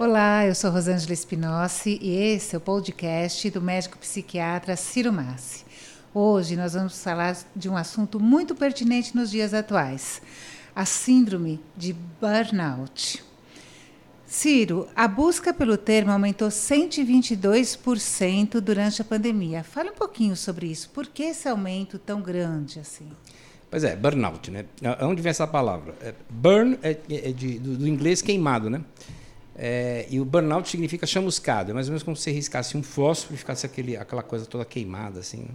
Olá, 0.00 0.46
eu 0.46 0.54
sou 0.54 0.70
Rosângela 0.70 1.12
Espinossi 1.12 1.98
e 2.00 2.16
esse 2.16 2.54
é 2.54 2.58
o 2.58 2.60
podcast 2.60 3.50
do 3.50 3.60
médico 3.60 3.98
psiquiatra 3.98 4.74
Ciro 4.74 5.12
Massi. 5.12 5.62
Hoje 6.14 6.56
nós 6.56 6.72
vamos 6.72 7.02
falar 7.02 7.36
de 7.54 7.68
um 7.68 7.76
assunto 7.76 8.18
muito 8.18 8.54
pertinente 8.54 9.14
nos 9.14 9.30
dias 9.30 9.52
atuais: 9.52 10.22
a 10.74 10.86
síndrome 10.86 11.60
de 11.76 11.94
burnout. 12.18 13.22
Ciro, 14.24 14.88
a 14.96 15.06
busca 15.06 15.52
pelo 15.52 15.76
termo 15.76 16.12
aumentou 16.12 16.48
122% 16.48 18.58
durante 18.58 19.02
a 19.02 19.04
pandemia. 19.04 19.62
Fale 19.62 19.90
um 19.90 19.94
pouquinho 19.94 20.34
sobre 20.34 20.68
isso. 20.68 20.88
Por 20.88 21.08
que 21.08 21.24
esse 21.24 21.46
aumento 21.46 21.98
tão 21.98 22.22
grande 22.22 22.80
assim? 22.80 23.12
Pois 23.70 23.84
é, 23.84 23.94
burnout, 23.94 24.50
né? 24.50 24.64
Onde 25.02 25.20
vem 25.20 25.28
essa 25.28 25.46
palavra? 25.46 25.94
É, 26.00 26.14
burn 26.30 26.78
é, 26.82 26.96
é 27.10 27.32
de, 27.32 27.58
do 27.58 27.86
inglês 27.86 28.22
queimado, 28.22 28.70
né? 28.70 28.82
É, 29.62 30.06
e 30.08 30.18
o 30.18 30.24
burnout 30.24 30.70
significa 30.70 31.06
chamuscado, 31.06 31.70
é 31.70 31.74
mais 31.74 31.86
ou 31.86 31.90
menos 31.90 32.02
como 32.02 32.16
se 32.16 32.22
você 32.22 32.30
riscasse 32.30 32.78
um 32.78 32.82
fósforo 32.82 33.34
e 33.34 33.36
ficasse 33.36 33.66
aquele, 33.66 33.94
aquela 33.94 34.22
coisa 34.22 34.46
toda 34.46 34.64
queimada. 34.64 35.20
Assim, 35.20 35.40
né? 35.40 35.48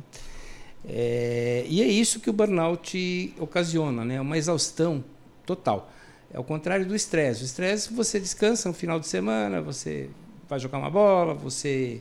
é, 0.88 1.66
e 1.68 1.82
é 1.82 1.88
isso 1.88 2.20
que 2.20 2.30
o 2.30 2.34
burnout 2.34 3.34
ocasiona, 3.40 4.06
né? 4.06 4.22
uma 4.22 4.38
exaustão 4.38 5.04
total. 5.44 5.92
É 6.32 6.40
o 6.40 6.44
contrário 6.44 6.86
do 6.86 6.96
estresse. 6.96 7.42
O 7.42 7.46
estresse 7.46 7.92
você 7.92 8.20
descansa 8.20 8.70
no 8.70 8.76
final 8.76 9.00
de 9.00 9.08
semana, 9.08 9.60
você 9.60 10.08
vai 10.48 10.60
jogar 10.60 10.78
uma 10.78 10.92
bola, 10.92 11.34
você 11.34 12.00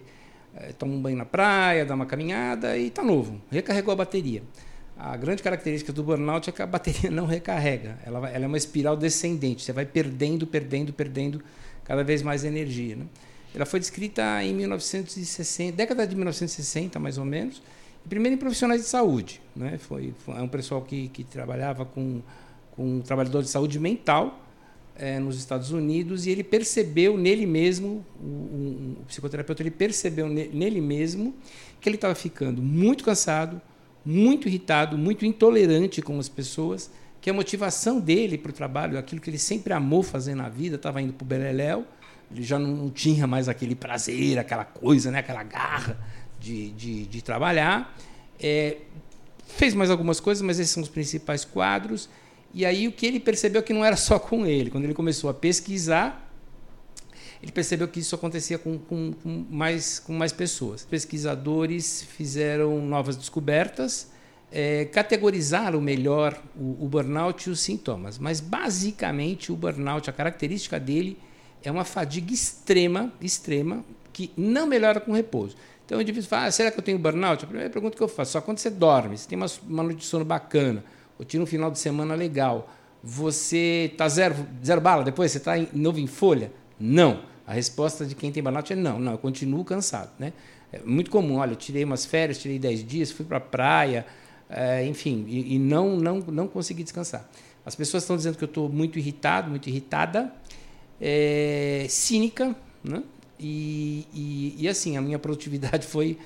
é, 0.55 0.73
toma 0.73 0.93
um 0.93 1.01
banho 1.01 1.17
na 1.17 1.25
praia, 1.25 1.87
dá 1.87 1.95
uma 1.95 2.05
caminhada 2.05 2.77
e 2.77 2.89
está 2.89 3.03
novo, 3.03 3.41
recarregou 3.51 3.93
a 3.93 3.97
bateria. 3.97 4.43
A 4.95 5.17
grande 5.17 5.43
característica 5.43 5.91
do 5.91 6.05
burnout 6.05 6.51
é 6.51 6.53
que 6.53 6.61
a 6.61 6.67
bateria 6.67 7.09
não 7.11 7.25
recarrega, 7.25 7.99
ela, 8.05 8.29
ela 8.29 8.45
é 8.45 8.47
uma 8.47 8.59
espiral 8.59 8.95
descendente, 8.95 9.63
você 9.63 9.73
vai 9.73 9.87
perdendo, 9.87 10.47
perdendo, 10.47 10.93
perdendo 10.93 11.43
cada 11.85 12.03
vez 12.03 12.23
mais 12.23 12.45
energia. 12.45 12.97
Né? 12.97 13.07
Ela 13.55 13.67
foi 13.67 13.79
descrita 13.79 14.43
em 14.43 14.55
1960, 14.55 15.77
década 15.77 16.07
de 16.07 16.15
1960, 16.15 16.99
mais 16.99 17.19
ou 17.19 17.25
menos, 17.25 17.63
primeiro 18.09 18.35
em 18.35 18.39
profissionais 18.39 18.81
de 18.83 18.89
saúde. 18.89 19.41
Né? 19.55 19.79
Foi, 19.79 20.13
foi 20.25 20.35
é 20.35 20.43
um 20.43 20.49
pessoal 20.49 20.83
que, 20.83 21.09
que 21.09 21.23
trabalhava 21.23 21.85
com, 21.85 22.21
com 22.73 22.97
um 22.97 23.01
trabalhador 23.01 23.43
de 23.43 23.49
saúde 23.49 23.79
mental 23.79 24.41
é, 24.97 25.19
nos 25.19 25.37
Estados 25.37 25.71
Unidos 25.71 26.27
e 26.27 26.31
ele 26.31 26.45
percebeu 26.45 27.17
nele 27.19 27.47
mesmo, 27.47 28.05
o, 28.21 28.99
o 29.01 29.05
psicoterapeuta 29.07 29.63
ele 29.63 29.71
percebeu 29.71 30.29
nele 30.29 30.81
mesmo 30.81 31.35
que 31.81 31.89
ele 31.89 31.97
estava 31.97 32.15
ficando 32.15 32.63
muito 32.63 33.05
cansado, 33.05 33.61
muito 34.05 34.49
irritado, 34.49 34.97
muito 34.97 35.25
intolerante 35.25 36.03
com 36.03 36.19
as 36.19 36.29
pessoas 36.29 36.91
que 37.25 37.31
a 37.31 37.33
motivação 37.33 38.01
dele 38.01 38.37
para 38.37 38.51
o 38.51 38.53
trabalho, 38.53 38.99
aquilo 38.99 39.19
que 39.19 39.31
ele 39.31 39.39
sempre 39.39 39.73
amou 39.73 40.03
fazer 40.03 40.35
na 40.35 40.51
vida, 40.51 40.77
estava 40.77 41.01
indo 41.01 41.15
para 41.15 41.25
o 41.25 41.27
Beleléu, 41.27 41.87
ele 42.31 42.43
já 42.43 42.59
não 42.59 42.91
tinha 42.91 43.27
mais 43.27 43.49
aquele 43.49 43.75
prazer, 43.75 44.39
aquela 44.39 44.63
coisa, 44.63 45.11
né, 45.11 45.21
aquela 45.21 45.43
garra 45.43 45.99
de, 46.39 46.69
de, 46.73 47.07
de 47.07 47.23
trabalhar. 47.23 47.97
É, 48.39 48.77
fez 49.47 49.73
mais 49.73 49.89
algumas 49.89 50.21
coisas, 50.21 50.43
mas 50.43 50.59
esses 50.59 50.75
são 50.75 50.83
os 50.83 50.89
principais 50.91 51.47
quadros. 51.47 52.11
E 52.53 52.67
aí 52.67 52.87
o 52.87 52.93
que 52.93 53.07
ele 53.07 53.19
percebeu 53.19 53.63
que 53.63 53.73
não 53.73 53.83
era 53.83 53.97
só 53.97 54.19
com 54.19 54.45
ele. 54.45 54.71
Quando 54.71 54.85
ele 54.85 54.93
começou 54.93 55.31
a 55.31 55.33
pesquisar, 55.33 56.31
ele 57.43 57.53
percebeu 57.53 57.89
que 57.89 58.01
isso 58.01 58.15
acontecia 58.15 58.59
com, 58.59 58.77
com, 58.77 59.15
com 59.15 59.47
mais, 59.49 59.99
com 59.99 60.13
mais 60.13 60.31
pessoas. 60.31 60.85
Pesquisadores 60.85 62.03
fizeram 62.03 62.85
novas 62.85 63.17
descobertas 63.17 64.13
é, 64.57 64.85
categorizaram 64.85 65.81
melhor 65.81 66.41
o, 66.57 66.85
o 66.85 66.89
burnout 66.89 67.49
e 67.49 67.53
os 67.53 67.59
sintomas. 67.59 68.19
Mas, 68.19 68.39
basicamente, 68.39 69.51
o 69.51 69.57
burnout, 69.57 70.09
a 70.09 70.13
característica 70.13 70.79
dele 70.79 71.19
é 71.65 71.73
uma 71.73 71.85
fadiga 71.85 72.33
extrema, 72.33 73.13
extrema, 73.21 73.85
que 74.13 74.31
não 74.37 74.65
melhora 74.65 75.01
com 75.01 75.11
repouso. 75.11 75.57
Então, 75.85 75.99
o 75.99 76.01
indivíduo 76.01 76.29
fala, 76.29 76.47
ah, 76.47 76.51
será 76.53 76.71
que 76.71 76.79
eu 76.79 76.85
tenho 76.85 76.97
burnout? 77.01 77.43
A 77.43 77.49
primeira 77.49 77.69
pergunta 77.69 77.97
que 77.97 78.03
eu 78.03 78.07
faço, 78.07 78.31
só 78.31 78.41
quando 78.41 78.59
você 78.59 78.71
dorme, 78.71 79.19
você 79.19 79.29
tem 79.29 79.37
uma, 79.37 79.47
uma 79.69 79.83
noite 79.83 79.99
de 79.99 80.05
sono 80.05 80.25
bacana, 80.25 80.85
ou 81.19 81.25
tira 81.25 81.43
um 81.43 81.47
final 81.47 81.69
de 81.69 81.81
semana 81.81 82.15
legal, 82.15 82.73
você 83.03 83.91
está 83.93 84.09
zero, 84.09 84.37
zero 84.65 84.81
bala 84.81 85.03
depois, 85.03 85.33
você 85.33 85.39
está 85.39 85.55
novo 85.73 85.99
em 85.99 86.07
folha? 86.07 86.53
Não. 86.79 87.23
A 87.45 87.53
resposta 87.53 88.07
de 88.07 88.15
quem 88.15 88.31
tem 88.31 88.43
burnout 88.43 88.73
é 88.73 88.77
não, 88.77 89.01
não, 89.01 89.13
eu 89.13 89.19
continuo 89.19 89.65
cansado. 89.65 90.13
Né? 90.17 90.33
É 90.73 90.79
muito 90.85 91.11
comum, 91.11 91.39
olha, 91.39 91.53
eu 91.53 91.57
tirei 91.57 91.83
umas 91.83 92.07
férias, 92.07 92.39
tirei 92.39 92.59
10 92.59 92.87
dias, 92.87 93.11
fui 93.11 93.25
para 93.25 93.39
a 93.39 93.41
praia, 93.41 94.07
é, 94.57 94.87
enfim, 94.87 95.25
e, 95.27 95.57
e, 95.57 95.59
não, 95.59 95.97
não, 95.97 96.21
não 96.21 96.47
consegui 96.47 96.85
descansar. 96.85 97.29
As 97.67 97.75
pessoas 97.75 98.05
estão 98.05 98.17
dizendo 98.17 98.39
que 98.39 98.45
eu 98.45 98.49
estou 98.49 98.69
muito 98.69 99.01
irritado, 99.01 99.51
muito 99.51 99.69
irritada, 99.69 100.33
é, 101.01 101.87
cínica, 101.89 102.55
né? 102.83 103.03
E, 103.39 104.07
e, 104.15 104.55
e, 104.61 104.69
assim, 104.69 104.97
a 104.97 105.01
minha 105.01 105.19
produtividade 105.19 105.85
foi 105.89 106.17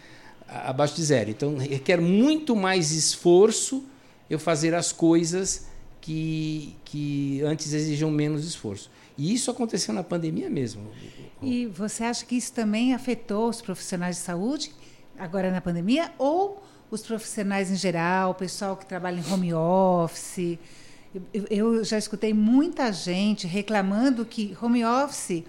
abaixo 0.46 0.94
de 0.94 1.04
zero. 1.04 1.30
Então, 1.30 1.56
requer 1.56 2.02
muito 2.02 2.54
mais 2.54 2.92
esforço 2.92 3.82
eu 4.28 4.38
fazer 4.38 4.74
as 4.74 4.92
coisas 4.92 5.66
que, 6.02 6.76
que 6.84 7.40
antes 7.42 7.72
exigiam 7.72 8.10
menos 8.10 8.44
esforço. 8.44 8.90
E 9.16 9.32
isso 9.32 9.50
aconteceu 9.50 9.94
na 9.94 10.04
pandemia 10.04 10.50
mesmo. 10.50 10.82
E 11.42 11.64
você 11.66 12.04
acha 12.04 12.26
que 12.26 12.36
isso 12.36 12.52
também 12.52 12.92
afetou 12.92 13.48
os 13.48 13.62
profissionais 13.62 14.16
de 14.16 14.22
saúde 14.22 14.70
agora 15.18 15.50
na 15.50 15.62
pandemia? 15.62 16.12
Ou 16.18 16.62
os 16.90 17.02
profissionais 17.02 17.70
em 17.70 17.76
geral, 17.76 18.30
o 18.30 18.34
pessoal 18.34 18.76
que 18.76 18.86
trabalha 18.86 19.20
em 19.20 19.32
home 19.32 19.52
office. 19.54 20.58
Eu, 21.50 21.82
já 21.84 21.98
escutei 21.98 22.34
muita 22.34 22.92
gente 22.92 23.46
reclamando 23.46 24.24
que 24.24 24.56
home 24.60 24.84
office 24.84 25.42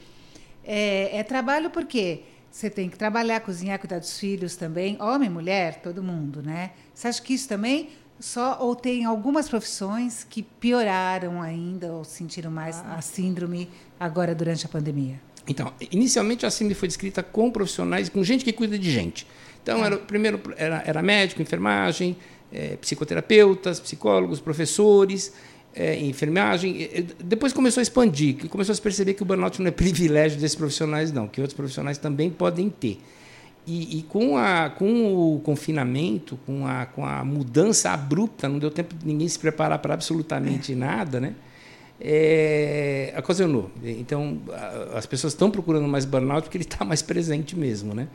é, 0.64 1.18
é 1.18 1.24
trabalho 1.24 1.70
porque 1.70 2.24
você 2.50 2.70
tem 2.70 2.90
que 2.90 2.98
trabalhar, 2.98 3.42
cozinhar, 3.42 3.78
cuidar 3.78 4.00
dos 4.00 4.18
filhos 4.18 4.56
também, 4.56 4.98
homem, 5.02 5.30
mulher, 5.30 5.82
todo 5.82 6.02
mundo, 6.02 6.42
né? 6.42 6.72
Você 6.94 7.08
acha 7.08 7.22
que 7.22 7.34
isso 7.34 7.48
também 7.48 7.90
só 8.20 8.58
ou 8.60 8.76
tem 8.76 9.06
algumas 9.06 9.48
profissões 9.48 10.26
que 10.30 10.44
pioraram 10.44 11.42
ainda 11.42 11.94
ou 11.94 12.04
sentiram 12.04 12.52
mais 12.52 12.78
ah. 12.78 12.96
a 12.96 13.02
síndrome 13.02 13.70
agora 14.00 14.36
durante 14.36 14.66
a 14.66 14.70
pandemia? 14.70 15.22
Então, 15.48 15.74
inicialmente 15.92 16.46
a 16.46 16.52
síndrome 16.52 16.76
foi 16.76 16.88
descrita 16.88 17.24
com 17.24 17.50
profissionais, 17.50 18.10
com 18.10 18.24
gente 18.24 18.44
que 18.44 18.54
cuida 18.54 18.78
de 18.78 18.92
gente. 18.92 19.26
Então, 19.62 19.84
era, 19.84 19.98
primeiro 19.98 20.42
era, 20.58 20.84
era 20.86 21.02
médico, 21.02 21.42
enfermagem, 21.42 22.16
é, 22.52 22.76
psicoterapeutas, 22.78 23.80
psicólogos, 23.80 24.40
professores, 24.40 25.34
é, 25.76 25.98
enfermagem. 26.00 27.06
Depois 27.24 27.54
começou 27.54 27.82
a 27.82 27.84
expandir, 27.84 28.48
começou 28.50 28.74
a 28.74 28.76
se 28.76 28.82
perceber 28.82 29.14
que 29.14 29.22
o 29.22 29.26
burnout 29.26 29.62
não 29.62 29.68
é 29.68 29.72
privilégio 29.72 30.40
desses 30.40 30.56
profissionais, 30.56 31.12
não, 31.12 31.28
que 31.28 31.40
outros 31.42 31.56
profissionais 31.56 31.98
também 31.98 32.30
podem 32.30 32.70
ter. 32.70 33.00
E, 33.68 34.00
e, 34.00 34.04
com, 34.04 34.36
a, 34.36 34.70
com 34.70 35.36
o 35.36 35.40
confinamento, 35.42 36.40
com 36.44 36.66
a, 36.66 36.88
com 36.88 37.06
a 37.06 37.24
mudança 37.24 37.92
abrupta, 37.92 38.50
não 38.50 38.58
deu 38.58 38.72
tempo 38.72 38.96
de 38.96 39.06
ninguém 39.06 39.28
se 39.28 39.38
preparar 39.38 39.78
para 39.78 39.94
absolutamente 39.94 40.74
nada, 40.74 41.20
né? 41.20 41.36
É, 42.02 43.14
ocasionou. 43.20 43.70
Então, 43.84 44.40
as 44.96 45.06
pessoas 45.06 45.34
estão 45.34 45.52
procurando 45.52 45.88
mais 45.88 46.04
burnout 46.04 46.44
porque 46.44 46.58
ele 46.58 46.64
está 46.64 46.84
mais 46.84 47.04
presente 47.04 47.56
mesmo, 47.56 47.94
né? 47.94 48.08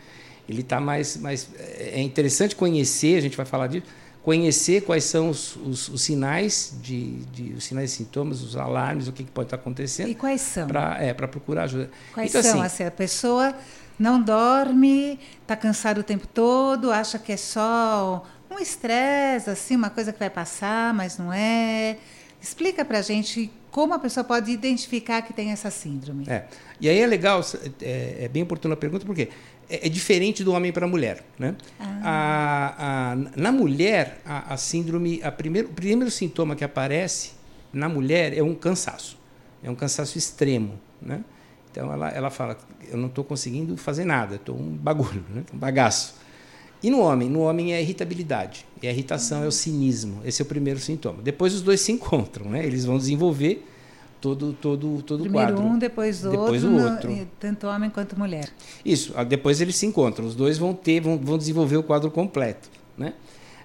Ele 0.49 0.61
está 0.61 0.81
mais, 0.81 1.17
mais. 1.17 1.49
É 1.59 2.01
interessante 2.01 2.55
conhecer, 2.55 3.17
a 3.17 3.21
gente 3.21 3.37
vai 3.37 3.47
falar 3.47 3.67
disso, 3.67 3.87
conhecer 4.23 4.83
quais 4.83 5.05
são 5.05 5.29
os, 5.29 5.55
os, 5.57 5.89
os 5.89 6.03
sinais 6.03 6.75
de, 6.83 7.17
de, 7.27 7.53
os 7.53 7.65
sinais 7.65 7.93
e 7.93 7.97
sintomas, 7.97 8.43
os 8.43 8.57
alarmes, 8.57 9.07
o 9.07 9.13
que, 9.13 9.23
que 9.23 9.31
pode 9.31 9.49
estar 9.49 9.57
acontecendo. 9.57 10.09
E 10.09 10.15
quais 10.15 10.41
são? 10.41 10.67
Para 10.67 11.03
é, 11.03 11.13
procurar 11.13 11.65
ajuda. 11.65 11.91
Quais 12.13 12.31
então, 12.31 12.43
são? 12.43 12.63
Assim, 12.63 12.83
assim, 12.83 12.85
a 12.85 12.91
pessoa 12.91 13.55
não 13.99 14.21
dorme, 14.21 15.19
está 15.43 15.55
cansado 15.55 16.01
o 16.01 16.03
tempo 16.03 16.27
todo, 16.27 16.91
acha 16.91 17.19
que 17.19 17.33
é 17.33 17.37
só 17.37 18.25
um 18.51 18.59
estresse, 18.59 19.51
assim, 19.51 19.77
uma 19.77 19.91
coisa 19.91 20.13
que 20.13 20.19
vai 20.19 20.31
passar, 20.31 20.95
mas 20.95 21.19
não 21.19 21.33
é. 21.33 21.99
Explica 22.41 22.85
para 22.85 22.99
a 22.99 23.03
gente 23.03 23.51
como 23.71 23.93
a 23.93 23.99
pessoa 23.99 24.23
pode 24.23 24.53
identificar 24.53 25.21
que 25.23 25.33
tem 25.33 25.51
essa 25.51 25.71
síndrome. 25.71 26.25
É. 26.29 26.45
E 26.81 26.89
aí 26.89 26.99
é 26.99 27.07
legal, 27.07 27.41
é, 27.83 28.25
é 28.25 28.29
bem 28.29 28.43
oportuna 28.43 28.75
a 28.75 28.77
pergunta, 28.77 29.05
porque 29.05 29.31
é, 29.75 29.87
é 29.87 29.89
diferente 29.89 30.45
do 30.45 30.53
homem 30.53 30.73
para 30.73 30.87
a 30.87 30.89
mulher. 30.89 31.25
Né? 31.39 31.57
Ah. 31.79 32.01
A, 32.05 33.13
a, 33.13 33.17
na 33.37 33.51
mulher, 33.51 34.21
a, 34.25 34.55
a 34.55 34.57
síndrome, 34.57 35.21
a 35.23 35.33
primeiro, 35.33 35.69
o 35.69 35.73
primeiro 35.73 36.11
sintoma 36.11 36.55
que 36.55 36.65
aparece 36.65 37.33
na 37.73 37.89
mulher 37.89 38.37
é 38.37 38.43
um 38.43 38.55
cansaço. 38.55 39.19
É 39.63 39.71
um 39.71 39.75
cansaço 39.75 40.17
extremo. 40.19 40.79
Né? 41.01 41.25
Então 41.71 41.93
ela, 41.93 42.09
ela 42.11 42.31
fala: 42.31 42.57
eu 42.89 42.97
não 42.97 43.09
estou 43.09 43.25
conseguindo 43.25 43.77
fazer 43.77 44.05
nada, 44.05 44.37
estou 44.37 44.57
um 44.57 44.77
bagulho, 44.77 45.25
né? 45.31 45.45
um 45.53 45.59
bagaço. 45.59 46.15
E 46.83 46.91
no 46.91 47.01
homem? 47.01 47.31
No 47.31 47.41
homem 47.41 47.73
é 47.73 47.79
a 47.79 47.81
irritabilidade. 47.81 48.67
E 48.83 48.87
a 48.87 48.91
irritação 48.91 49.43
é 49.43 49.47
o 49.47 49.53
cinismo. 49.53 50.21
Esse 50.23 50.43
é 50.43 50.45
o 50.45 50.47
primeiro 50.47 50.79
sintoma. 50.79 51.23
Depois 51.23 51.55
os 51.55 51.63
dois 51.63 51.81
se 51.81 51.91
encontram, 51.91 52.51
né? 52.51 52.65
Eles 52.65 52.85
vão 52.85 52.99
desenvolver 52.99 53.67
todo 54.25 54.55
todo 54.55 55.03
todo 55.03 55.21
Primeiro 55.21 55.53
quadro. 55.53 55.71
um, 55.71 55.79
depois 55.79 56.25
o 56.25 56.31
depois 56.31 56.65
outro, 56.65 56.79
o 56.79 56.91
outro. 56.91 57.11
No, 57.11 57.27
tanto 57.39 57.67
homem 57.67 57.91
quanto 57.91 58.19
mulher. 58.19 58.49
Isso. 58.83 59.13
Depois 59.25 59.61
eles 59.61 59.77
se 59.77 59.85
encontram. 59.85 60.27
Os 60.27 60.35
dois 60.35 60.57
vão 60.57 60.73
ter 60.73 61.01
vão, 61.01 61.19
vão 61.19 61.37
desenvolver 61.37 61.77
o 61.77 61.83
quadro 61.83 62.11
completo, 62.11 62.71
né? 62.97 63.13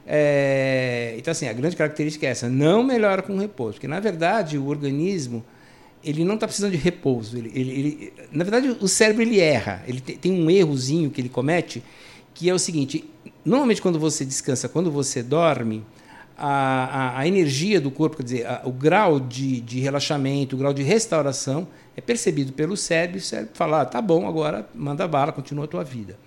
É, 0.06 1.15
então 1.17 1.31
assim 1.31 1.47
a 1.47 1.53
grande 1.53 1.77
característica 1.77 2.27
é 2.27 2.31
essa. 2.31 2.50
Não 2.50 2.83
melhora 2.83 3.21
com 3.21 3.38
repouso, 3.38 3.75
porque 3.75 3.88
na 3.88 4.01
verdade 4.01 4.57
o 4.57 4.67
organismo 4.67 5.45
ele 6.03 6.25
não 6.25 6.35
está 6.35 6.45
precisando 6.45 6.71
de 6.71 6.77
repouso. 6.77 7.38
Ele, 7.38 7.51
ele, 7.53 7.71
ele, 7.71 8.13
na 8.31 8.44
verdade, 8.44 8.69
o 8.81 8.88
cérebro 8.88 9.21
ele 9.21 9.39
erra. 9.39 9.83
Ele 9.88 10.01
tem, 10.01 10.17
tem 10.17 10.31
um 10.31 10.50
errozinho 10.50 11.09
que 11.09 11.21
ele 11.21 11.29
comete, 11.29 11.81
que 12.33 12.50
é 12.50 12.53
o 12.53 12.59
seguinte: 12.59 13.09
normalmente 13.45 13.81
quando 13.81 13.97
você 13.97 14.25
descansa, 14.25 14.67
quando 14.67 14.91
você 14.91 15.23
dorme, 15.23 15.85
a, 16.39 16.86
a, 16.86 17.19
a 17.19 17.27
energia 17.27 17.81
do 17.81 17.91
corpo, 17.91 18.15
quer 18.18 18.24
dizer, 18.24 18.47
a, 18.47 18.62
o 18.63 18.71
grau 18.71 19.19
de, 19.19 19.59
de 19.59 19.80
relaxamento, 19.81 20.56
o 20.56 20.59
grau 20.59 20.74
de 20.74 20.81
restauração 20.81 21.68
é 21.97 22.01
percebido 22.01 22.53
pelo 22.53 22.77
cérebro 22.77 23.18
e 23.18 23.19
o 23.19 23.21
cérebro 23.24 23.51
fala: 23.53 23.81
ah, 23.81 23.86
tá 23.86 24.01
bom, 24.01 24.25
agora 24.25 24.68
manda 24.74 25.06
bala, 25.06 25.33
continua 25.33 25.65
a 25.65 25.68
tua 25.68 25.83
vida. 25.83 26.18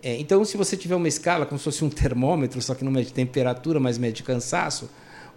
É, 0.00 0.16
então, 0.16 0.44
se 0.44 0.56
você 0.56 0.76
tiver 0.76 0.94
uma 0.94 1.08
escala 1.08 1.44
como 1.44 1.58
se 1.58 1.64
fosse 1.64 1.84
um 1.84 1.90
termômetro, 1.90 2.62
só 2.62 2.72
que 2.72 2.84
não 2.84 2.92
mede 2.92 3.12
temperatura, 3.12 3.80
mas 3.80 3.98
mede 3.98 4.22
cansaço, 4.22 4.88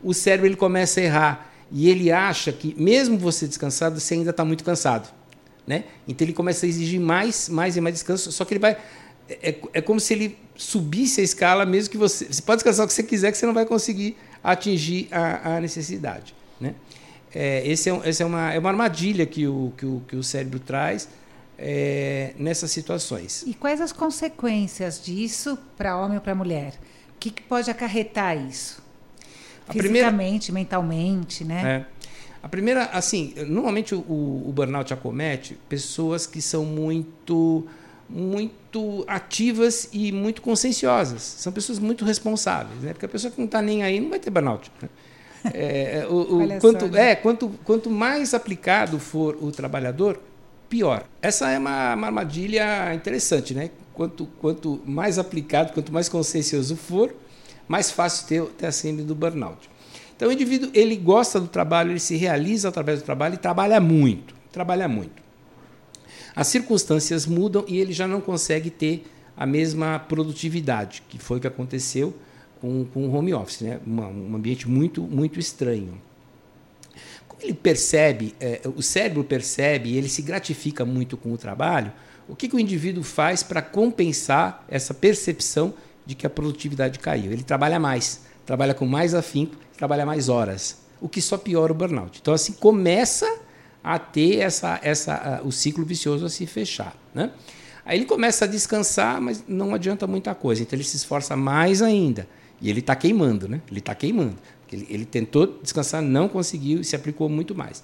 o 0.04 0.14
cérebro 0.14 0.46
ele 0.46 0.56
começa 0.56 1.00
a 1.00 1.04
errar 1.04 1.54
e 1.72 1.90
ele 1.90 2.12
acha 2.12 2.52
que, 2.52 2.76
mesmo 2.78 3.18
você 3.18 3.48
descansado, 3.48 4.00
você 4.00 4.14
ainda 4.14 4.30
está 4.30 4.46
muito 4.46 4.64
cansado. 4.64 5.12
Né? 5.66 5.86
Então, 6.08 6.26
ele 6.26 6.34
começa 6.34 6.66
a 6.66 6.70
exigir 6.70 7.00
mais, 7.00 7.50
mais 7.50 7.76
e 7.76 7.82
mais 7.82 7.96
descanso, 7.96 8.32
só 8.32 8.46
que 8.46 8.54
ele 8.54 8.60
vai. 8.60 8.78
É, 9.30 9.50
é, 9.50 9.60
é 9.74 9.82
como 9.82 10.00
se 10.00 10.14
ele 10.14 10.38
subisse 10.56 11.22
a 11.22 11.24
escala, 11.24 11.66
mesmo 11.66 11.92
que 11.92 11.98
você. 11.98 12.26
Você 12.26 12.42
pode 12.42 12.58
descansar 12.58 12.86
o 12.86 12.88
que 12.88 12.94
você 12.94 13.04
quiser, 13.04 13.32
que 13.32 13.38
você 13.38 13.46
não 13.46 13.54
vai 13.54 13.66
conseguir 13.66 14.18
atingir 14.44 15.08
a, 15.12 15.56
a 15.56 15.62
necessidade. 15.62 16.36
Né? 16.60 16.76
É, 17.34 17.66
esse 17.66 17.90
é, 17.90 18.02
esse 18.10 18.22
é, 18.22 18.26
uma, 18.26 18.54
é 18.54 18.60
uma 18.60 18.70
armadilha 18.70 19.26
que 19.26 19.48
o, 19.48 19.74
que 19.78 19.86
o, 19.86 20.02
que 20.08 20.16
o 20.16 20.24
cérebro 20.24 20.60
traz 20.60 21.08
é, 21.58 22.34
nessas 22.38 22.72
situações. 22.72 23.44
E 23.46 23.54
quais 23.54 23.80
as 23.80 23.92
consequências 23.92 25.02
disso 25.04 25.58
para 25.78 25.98
homem 25.98 26.18
ou 26.18 26.22
para 26.22 26.36
mulher? 26.36 26.74
O 27.16 27.20
que, 27.20 27.30
que, 27.30 27.42
pode 27.44 27.70
acarretar 27.70 28.36
isso? 28.36 28.82
A 29.68 29.74
Fisicamente, 29.74 30.46
primeira, 30.48 30.54
mentalmente, 30.54 31.46
né? 31.46 31.86
É. 31.88 32.02
A 32.44 32.50
primeira, 32.50 32.86
assim, 32.86 33.36
normalmente 33.48 33.94
o, 33.94 34.00
o 34.00 34.52
burnout 34.54 34.92
acomete 34.92 35.56
pessoas 35.70 36.26
que 36.26 36.42
são 36.42 36.66
muito 36.66 37.68
muito 38.12 39.06
ativas 39.08 39.88
e 39.94 40.12
muito 40.12 40.42
conscienciosas. 40.42 41.22
São 41.22 41.52
pessoas 41.52 41.80
muito 41.80 42.04
responsáveis, 42.04 42.82
né? 42.82 42.94
Porque 42.94 43.06
a 43.06 43.10
pessoa 43.10 43.32
que 43.32 43.38
não 43.38 43.46
está 43.46 43.62
nem 43.62 43.84
aí 43.84 44.00
não 44.00 44.10
vai 44.10 44.20
ter 44.20 44.30
burnout. 44.30 44.72
Né? 44.82 44.90
É, 45.54 46.06
o, 46.10 46.44
o 46.44 46.48
quanto, 46.60 46.86
só, 46.86 46.92
né? 46.92 47.12
é, 47.12 47.16
quanto, 47.16 47.50
quanto 47.64 47.90
mais 47.90 48.34
aplicado 48.34 49.00
for 49.00 49.38
o 49.42 49.52
trabalhador, 49.52 50.20
pior. 50.70 51.06
Essa 51.22 51.50
é 51.50 51.58
uma, 51.58 51.96
uma 51.96 52.08
armadilha 52.08 52.94
interessante, 52.94 53.54
né? 53.54 53.70
Quanto, 53.94 54.26
quanto 54.40 54.82
mais 54.86 55.18
aplicado, 55.18 55.74
quanto 55.74 55.92
mais 55.92 56.10
consciencioso 56.10 56.76
for, 56.76 57.14
mais 57.68 57.92
fácil 57.92 58.28
ter, 58.28 58.44
ter 58.58 58.66
a 58.66 58.72
síndrome 58.72 59.08
do 59.08 59.16
burnout. 59.16 59.70
Então 60.16 60.30
o 60.30 60.32
indivíduo 60.32 60.70
ele 60.74 60.96
gosta 60.96 61.40
do 61.40 61.48
trabalho, 61.48 61.92
ele 61.92 62.00
se 62.00 62.16
realiza 62.16 62.70
através 62.70 63.02
do 63.02 63.06
trabalho 63.06 63.36
e 63.36 63.38
trabalha 63.38 63.80
muito, 63.80 64.36
trabalha 64.52 64.88
muito. 64.88 65.21
As 66.36 66.48
circunstâncias 66.48 67.26
mudam 67.26 67.66
e 67.68 67.78
ele 67.78 67.94
já 67.94 68.08
não 68.08 68.22
consegue 68.22 68.70
ter 68.70 69.06
a 69.36 69.46
mesma 69.46 70.00
produtividade, 70.00 71.04
que 71.10 71.18
foi 71.18 71.38
o 71.38 71.42
que 71.42 71.48
aconteceu 71.48 72.14
com, 72.60 72.86
com 72.86 73.08
o 73.08 73.14
home 73.14 73.34
office, 73.34 73.62
né? 73.62 73.80
Uma, 73.86 74.08
um 74.08 74.36
ambiente 74.36 74.70
muito 74.70 75.02
muito 75.02 75.40
estranho 75.40 76.00
ele 77.44 77.54
percebe, 77.54 78.36
é, 78.40 78.62
o 78.76 78.82
cérebro 78.82 79.24
percebe 79.24 79.90
e 79.90 79.98
ele 79.98 80.08
se 80.08 80.22
gratifica 80.22 80.86
muito 80.86 81.18
com 81.18 81.34
o 81.34 81.38
trabalho, 81.38 81.92
o 82.28 82.36
que, 82.36 82.48
que 82.48 82.56
o 82.56 82.60
indivíduo 82.60 83.04
faz 83.04 83.44
para 83.44 83.62
compensar 83.62 84.64
essa 84.70 84.94
percepção 84.94 85.74
de 86.06 86.16
que 86.16 86.26
a 86.26 86.30
produtividade 86.30 87.00
caiu? 87.00 87.32
Ele 87.32 87.44
trabalha 87.44 87.80
mais, 87.80 88.22
trabalha 88.46 88.74
com 88.74 88.86
mais 88.86 89.14
afinco, 89.14 89.56
trabalha 89.76 90.06
mais 90.06 90.30
horas, 90.30 90.78
o 91.02 91.10
que 91.10 91.22
só 91.22 91.38
piora 91.38 91.72
o 91.72 91.76
burnout. 91.76 92.20
Então, 92.22 92.34
assim, 92.34 92.54
começa 92.54 93.28
a 93.84 93.98
ter 93.98 94.38
essa, 94.40 94.80
essa, 94.84 95.42
o 95.44 95.52
ciclo 95.52 95.84
vicioso 95.86 96.26
a 96.26 96.30
se 96.30 96.46
fechar. 96.46 96.96
Né? 97.14 97.32
Aí 97.86 97.98
ele 97.98 98.06
começa 98.06 98.46
a 98.46 98.48
descansar, 98.48 99.20
mas 99.20 99.44
não 99.48 99.74
adianta 99.74 100.06
muita 100.06 100.36
coisa, 100.36 100.62
então 100.62 100.78
ele 100.78 100.84
se 100.84 100.98
esforça 100.98 101.36
mais 101.36 101.82
ainda. 101.82 102.28
E 102.62 102.70
ele 102.70 102.80
está 102.80 102.96
queimando, 102.96 103.50
né? 103.50 103.60
Ele 103.70 103.80
está 103.80 103.96
queimando. 103.96 104.38
Ele, 104.72 104.86
ele, 104.90 105.06
tentou 105.06 105.60
descansar, 105.62 106.02
não 106.02 106.30
conseguiu 106.30 106.80
e 106.82 106.84
se 106.84 106.96
aplicou 106.96 107.28
muito 107.28 107.56
mais. 107.56 107.80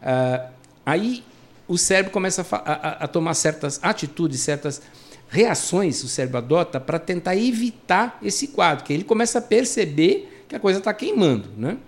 Uh, 0.00 0.48
aí 0.86 1.24
o 1.66 1.76
cérebro 1.76 2.12
começa 2.12 2.46
a, 2.52 2.56
a, 2.56 3.04
a, 3.04 3.08
tomar 3.08 3.34
certas 3.34 3.80
atitudes, 3.82 4.40
certas 4.40 4.80
reações 5.28 6.04
o 6.04 6.08
cérebro 6.08 6.38
adota 6.38 6.78
para 6.78 6.98
tentar 6.98 7.34
evitar 7.36 8.18
esse 8.22 8.48
quadro, 8.48 8.84
que 8.84 8.92
ele 8.92 9.02
começa 9.02 9.38
a 9.38 9.42
perceber 9.42 10.44
que 10.48 10.54
a 10.54 10.60
coisa 10.60 10.78
está 10.78 10.92
queimando. 10.92 11.48
Né? 11.56 11.78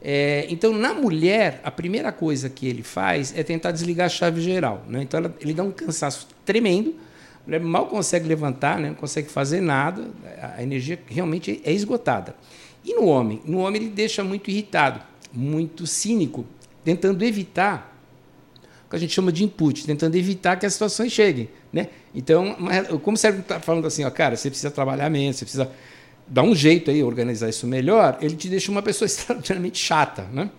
É, 0.00 0.46
então, 0.48 0.72
na 0.72 0.94
mulher, 0.94 1.60
a 1.64 1.70
primeira 1.70 2.12
coisa 2.12 2.48
que 2.48 2.66
ele 2.66 2.82
faz 2.82 3.36
é 3.36 3.42
tentar 3.42 3.72
desligar 3.72 4.06
a 4.06 4.08
chave 4.08 4.40
geral. 4.40 4.84
Né? 4.88 5.02
Então, 5.02 5.18
ela, 5.18 5.34
ele 5.40 5.52
dá 5.52 5.62
um 5.62 5.72
cansaço 5.72 6.28
tremendo, 6.44 6.94
a 7.42 7.46
mulher 7.46 7.60
mal 7.60 7.86
consegue 7.86 8.28
levantar, 8.28 8.78
né? 8.78 8.88
não 8.88 8.94
consegue 8.94 9.28
fazer 9.28 9.60
nada, 9.60 10.08
a 10.56 10.62
energia 10.62 10.98
realmente 11.08 11.60
é 11.64 11.72
esgotada. 11.72 12.34
E 12.84 12.94
no 12.94 13.06
homem? 13.06 13.42
No 13.44 13.58
homem 13.58 13.82
ele 13.82 13.90
deixa 13.90 14.22
muito 14.22 14.50
irritado, 14.50 15.00
muito 15.32 15.86
cínico, 15.86 16.46
tentando 16.84 17.22
evitar 17.24 17.96
o 18.86 18.90
que 18.90 18.96
a 18.96 18.98
gente 18.98 19.12
chama 19.12 19.32
de 19.32 19.44
input, 19.44 19.84
tentando 19.84 20.16
evitar 20.16 20.58
que 20.58 20.64
as 20.64 20.72
situações 20.72 21.12
cheguem. 21.12 21.48
Né? 21.72 21.88
Então, 22.14 22.56
como 23.02 23.16
o 23.16 23.18
cérebro 23.18 23.42
está 23.42 23.60
falando 23.60 23.86
assim, 23.86 24.04
ó, 24.04 24.10
cara, 24.10 24.36
você 24.36 24.48
precisa 24.48 24.70
trabalhar 24.70 25.10
menos, 25.10 25.36
você 25.36 25.44
precisa 25.44 25.70
dar 26.28 26.42
um 26.42 26.54
jeito 26.54 26.90
aí, 26.90 27.02
organizar 27.02 27.48
isso 27.48 27.66
melhor, 27.66 28.18
ele 28.20 28.36
te 28.36 28.48
deixa 28.48 28.70
uma 28.70 28.82
pessoa 28.82 29.06
extraordinariamente 29.06 29.78
chata. 29.78 30.22
Né? 30.32 30.50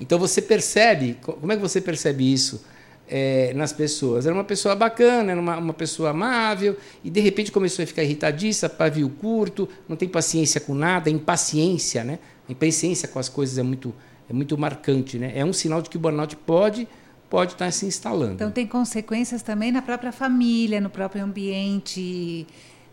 Então 0.00 0.18
você 0.18 0.40
percebe, 0.42 1.18
como 1.22 1.52
é 1.52 1.56
que 1.56 1.62
você 1.62 1.80
percebe 1.80 2.32
isso? 2.32 2.62
é, 3.08 3.52
nas 3.54 3.72
pessoas. 3.72 4.26
Era 4.26 4.34
uma 4.34 4.44
pessoa 4.44 4.76
bacana, 4.76 5.32
era 5.32 5.40
uma, 5.40 5.56
uma 5.56 5.74
pessoa 5.74 6.10
amável, 6.10 6.76
e 7.02 7.10
de 7.10 7.20
repente 7.20 7.50
começou 7.50 7.82
a 7.82 7.86
ficar 7.86 8.02
irritadiça, 8.02 8.68
pavio 8.68 9.08
curto, 9.08 9.68
não 9.88 9.96
tem 9.96 10.08
paciência 10.08 10.60
com 10.60 10.74
nada, 10.74 11.08
impaciência, 11.08 12.04
né? 12.04 12.18
A 12.48 12.52
impaciência 12.52 13.08
com 13.08 13.18
as 13.18 13.28
coisas 13.28 13.58
é 13.58 13.62
muito, 13.62 13.94
é 14.28 14.32
muito 14.32 14.56
marcante, 14.58 15.18
né? 15.18 15.32
É 15.34 15.44
um 15.44 15.52
sinal 15.52 15.80
de 15.82 15.88
que 15.88 15.96
o 15.96 16.00
burnout 16.00 16.36
pode 16.36 16.86
pode 17.30 17.52
estar 17.52 17.70
se 17.70 17.84
instalando. 17.84 18.32
Então 18.34 18.50
tem 18.50 18.66
consequências 18.66 19.42
também 19.42 19.70
na 19.70 19.82
própria 19.82 20.10
família, 20.10 20.80
no 20.80 20.88
próprio 20.88 21.22
ambiente 21.22 22.46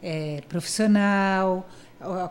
é, 0.06 0.42
profissional 0.48 1.68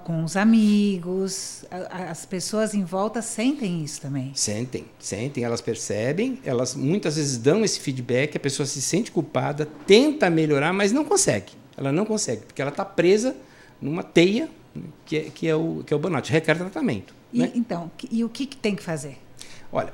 com 0.05 0.23
os 0.23 0.37
amigos, 0.37 1.65
as 1.91 2.25
pessoas 2.25 2.75
em 2.75 2.85
volta 2.85 3.21
sentem 3.21 3.83
isso 3.83 4.01
também. 4.01 4.31
Sentem, 4.35 4.85
sentem, 5.01 5.43
elas 5.43 5.61
percebem, 5.61 6.39
elas 6.45 6.77
muitas 6.77 7.17
vezes 7.17 7.39
dão 7.39 7.65
esse 7.65 7.81
feedback, 7.81 8.37
a 8.37 8.41
pessoa 8.41 8.67
se 8.67 8.81
sente 8.81 9.11
culpada, 9.11 9.67
tenta 9.87 10.31
melhorar, 10.31 10.73
mas 10.73 10.93
não 10.93 11.05
consegue. 11.05 11.55
Ela 11.77 11.91
não 11.91 12.05
consegue, 12.05 12.43
porque 12.43 12.63
ela 12.63 12.71
está 12.71 12.85
presa 12.85 13.35
numa 13.81 14.05
teia 14.05 14.49
que 15.05 15.17
é, 15.17 15.21
que 15.23 15.49
é 15.49 15.57
o, 15.57 15.83
que 15.85 15.93
é 15.93 15.97
o 15.97 15.99
burnout, 15.99 16.31
requer 16.31 16.57
tratamento. 16.57 17.13
E, 17.33 17.41
né? 17.41 17.51
Então, 17.55 17.91
e 18.11 18.23
o 18.23 18.29
que, 18.29 18.47
que, 18.47 18.57
tem 18.57 18.77
que 18.77 18.83
fazer? 18.83 19.19
Olha, 19.73 19.93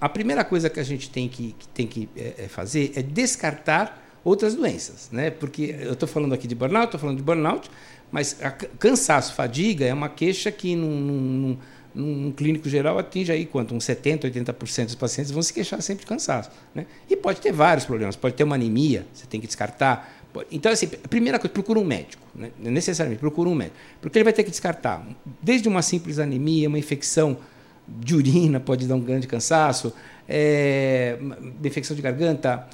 a 0.00 0.08
primeira 0.08 0.44
coisa 0.44 0.68
que 0.68 0.80
a 0.80 0.84
gente 0.84 1.08
tem 1.08 1.28
que, 1.28 1.54
que 1.56 1.68
tem 1.68 1.86
que 1.86 2.08
é, 2.16 2.44
é 2.44 2.48
fazer 2.48 2.92
é 2.96 3.02
descartar 3.02 4.09
outras 4.24 4.54
doenças, 4.54 5.08
né? 5.10 5.30
Porque 5.30 5.74
eu 5.78 5.92
estou 5.92 6.08
falando 6.08 6.32
aqui 6.32 6.46
de 6.46 6.54
burnout, 6.54 6.86
estou 6.86 7.00
falando 7.00 7.16
de 7.16 7.22
burnout, 7.22 7.70
mas 8.10 8.36
cansaço, 8.78 9.34
fadiga 9.34 9.84
é 9.84 9.94
uma 9.94 10.08
queixa 10.08 10.50
que 10.50 10.74
num, 10.74 11.00
num, 11.00 11.58
num, 11.94 12.32
clínico 12.32 12.68
geral 12.68 12.98
atinge 12.98 13.30
aí 13.32 13.46
quanto? 13.46 13.74
Uns 13.74 13.84
70%, 13.84 14.30
80% 14.30 14.84
dos 14.86 14.94
pacientes 14.94 15.30
vão 15.30 15.42
se 15.42 15.52
queixar 15.52 15.80
sempre 15.80 16.04
de 16.04 16.08
cansaço. 16.08 16.50
Né? 16.74 16.86
E 17.08 17.16
pode 17.16 17.40
ter 17.40 17.52
vários 17.52 17.84
problemas, 17.84 18.16
pode 18.16 18.34
ter 18.34 18.44
uma 18.44 18.56
anemia, 18.56 19.06
você 19.12 19.26
tem 19.26 19.40
que 19.40 19.46
descartar. 19.46 20.18
Então, 20.50 20.70
assim, 20.70 20.88
a 21.02 21.08
primeira 21.08 21.38
coisa, 21.38 21.52
procura 21.52 21.78
um 21.78 21.84
médico, 21.84 22.22
né? 22.34 22.50
necessariamente, 22.58 23.20
procura 23.20 23.48
um 23.48 23.54
médico. 23.54 23.76
Porque 24.00 24.18
ele 24.18 24.24
vai 24.24 24.32
ter 24.32 24.44
que 24.44 24.50
descartar 24.50 25.04
desde 25.42 25.68
uma 25.68 25.82
simples 25.82 26.18
anemia, 26.18 26.68
uma 26.68 26.78
infecção 26.78 27.36
de 27.98 28.14
urina 28.14 28.60
pode 28.60 28.86
dar 28.86 28.94
um 28.94 29.00
grande 29.00 29.26
cansaço, 29.26 29.92
é, 30.28 31.18
infecção 31.64 31.96
de 31.96 32.02
garganta, 32.02 32.66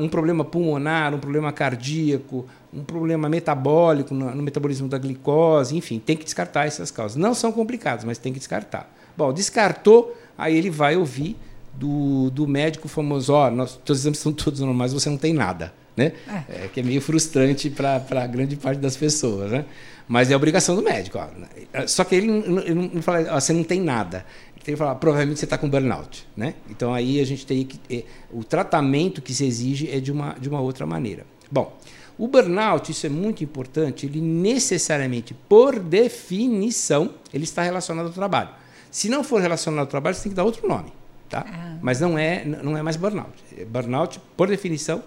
um 0.00 0.08
problema 0.08 0.44
pulmonar, 0.44 1.14
um 1.14 1.18
problema 1.18 1.52
cardíaco, 1.52 2.46
um 2.72 2.84
problema 2.84 3.28
metabólico 3.28 4.14
no, 4.14 4.42
metabolismo 4.42 4.88
da 4.88 4.98
glicose, 4.98 5.76
enfim, 5.76 5.98
tem 5.98 6.16
que 6.16 6.24
descartar 6.24 6.66
essas 6.66 6.90
causas. 6.90 7.16
Não 7.16 7.34
são 7.34 7.50
complicadas, 7.50 8.04
mas 8.04 8.18
tem 8.18 8.32
que 8.32 8.38
descartar. 8.38 8.92
Bom, 9.16 9.32
descartou, 9.32 10.16
aí 10.36 10.56
ele 10.56 10.70
vai 10.70 10.96
ouvir 10.96 11.36
do, 11.74 12.30
do 12.30 12.46
médico 12.46 12.88
famoso, 12.88 13.32
ó, 13.32 13.50
oh, 13.50 13.66
teus 13.84 14.00
exames 14.00 14.18
são 14.18 14.32
todos 14.32 14.60
normais, 14.60 14.92
você 14.92 15.08
não 15.08 15.16
tem 15.16 15.32
nada. 15.32 15.72
Né? 15.96 16.12
É. 16.28 16.64
é 16.64 16.68
que 16.72 16.80
é 16.80 16.82
meio 16.82 17.00
frustrante 17.00 17.68
para 17.68 18.02
a 18.10 18.26
grande 18.26 18.56
parte 18.56 18.78
das 18.78 18.96
pessoas. 18.96 19.50
Né? 19.50 19.64
Mas 20.06 20.30
é 20.30 20.36
obrigação 20.36 20.74
do 20.74 20.82
médico. 20.82 21.18
Ó. 21.18 21.86
Só 21.86 22.04
que 22.04 22.14
ele 22.14 22.28
ele 22.28 22.74
não 22.74 23.02
fala, 23.02 23.34
ó, 23.34 23.40
você 23.40 23.52
não 23.52 23.64
tem 23.64 23.80
nada 23.80 24.24
tem 24.64 24.74
que 24.74 24.78
falar, 24.78 24.94
provavelmente 24.96 25.38
você 25.38 25.46
está 25.46 25.56
com 25.58 25.68
burnout, 25.68 26.26
né? 26.36 26.54
Então 26.68 26.92
aí 26.92 27.20
a 27.20 27.24
gente 27.24 27.46
tem 27.46 27.64
que 27.64 27.80
é, 27.94 28.04
o 28.30 28.44
tratamento 28.44 29.22
que 29.22 29.32
se 29.34 29.44
exige 29.44 29.90
é 29.90 30.00
de 30.00 30.12
uma 30.12 30.34
de 30.34 30.48
uma 30.48 30.60
outra 30.60 30.86
maneira. 30.86 31.24
Bom, 31.50 31.76
o 32.18 32.28
burnout, 32.28 32.92
isso 32.92 33.06
é 33.06 33.08
muito 33.08 33.42
importante, 33.42 34.04
ele 34.04 34.20
necessariamente, 34.20 35.32
por 35.32 35.78
definição, 35.78 37.14
ele 37.32 37.44
está 37.44 37.62
relacionado 37.62 38.06
ao 38.06 38.12
trabalho. 38.12 38.50
Se 38.90 39.08
não 39.08 39.24
for 39.24 39.40
relacionado 39.40 39.80
ao 39.80 39.86
trabalho, 39.86 40.14
você 40.14 40.24
tem 40.24 40.32
que 40.32 40.36
dar 40.36 40.44
outro 40.44 40.68
nome. 40.68 40.92
tá? 41.30 41.46
Ah. 41.48 41.78
Mas 41.80 41.98
não 42.00 42.18
é, 42.18 42.44
não 42.44 42.76
é 42.76 42.82
mais 42.82 42.96
burnout. 42.96 43.32
Burnout, 43.66 44.20
por 44.36 44.48
definição, 44.48 45.02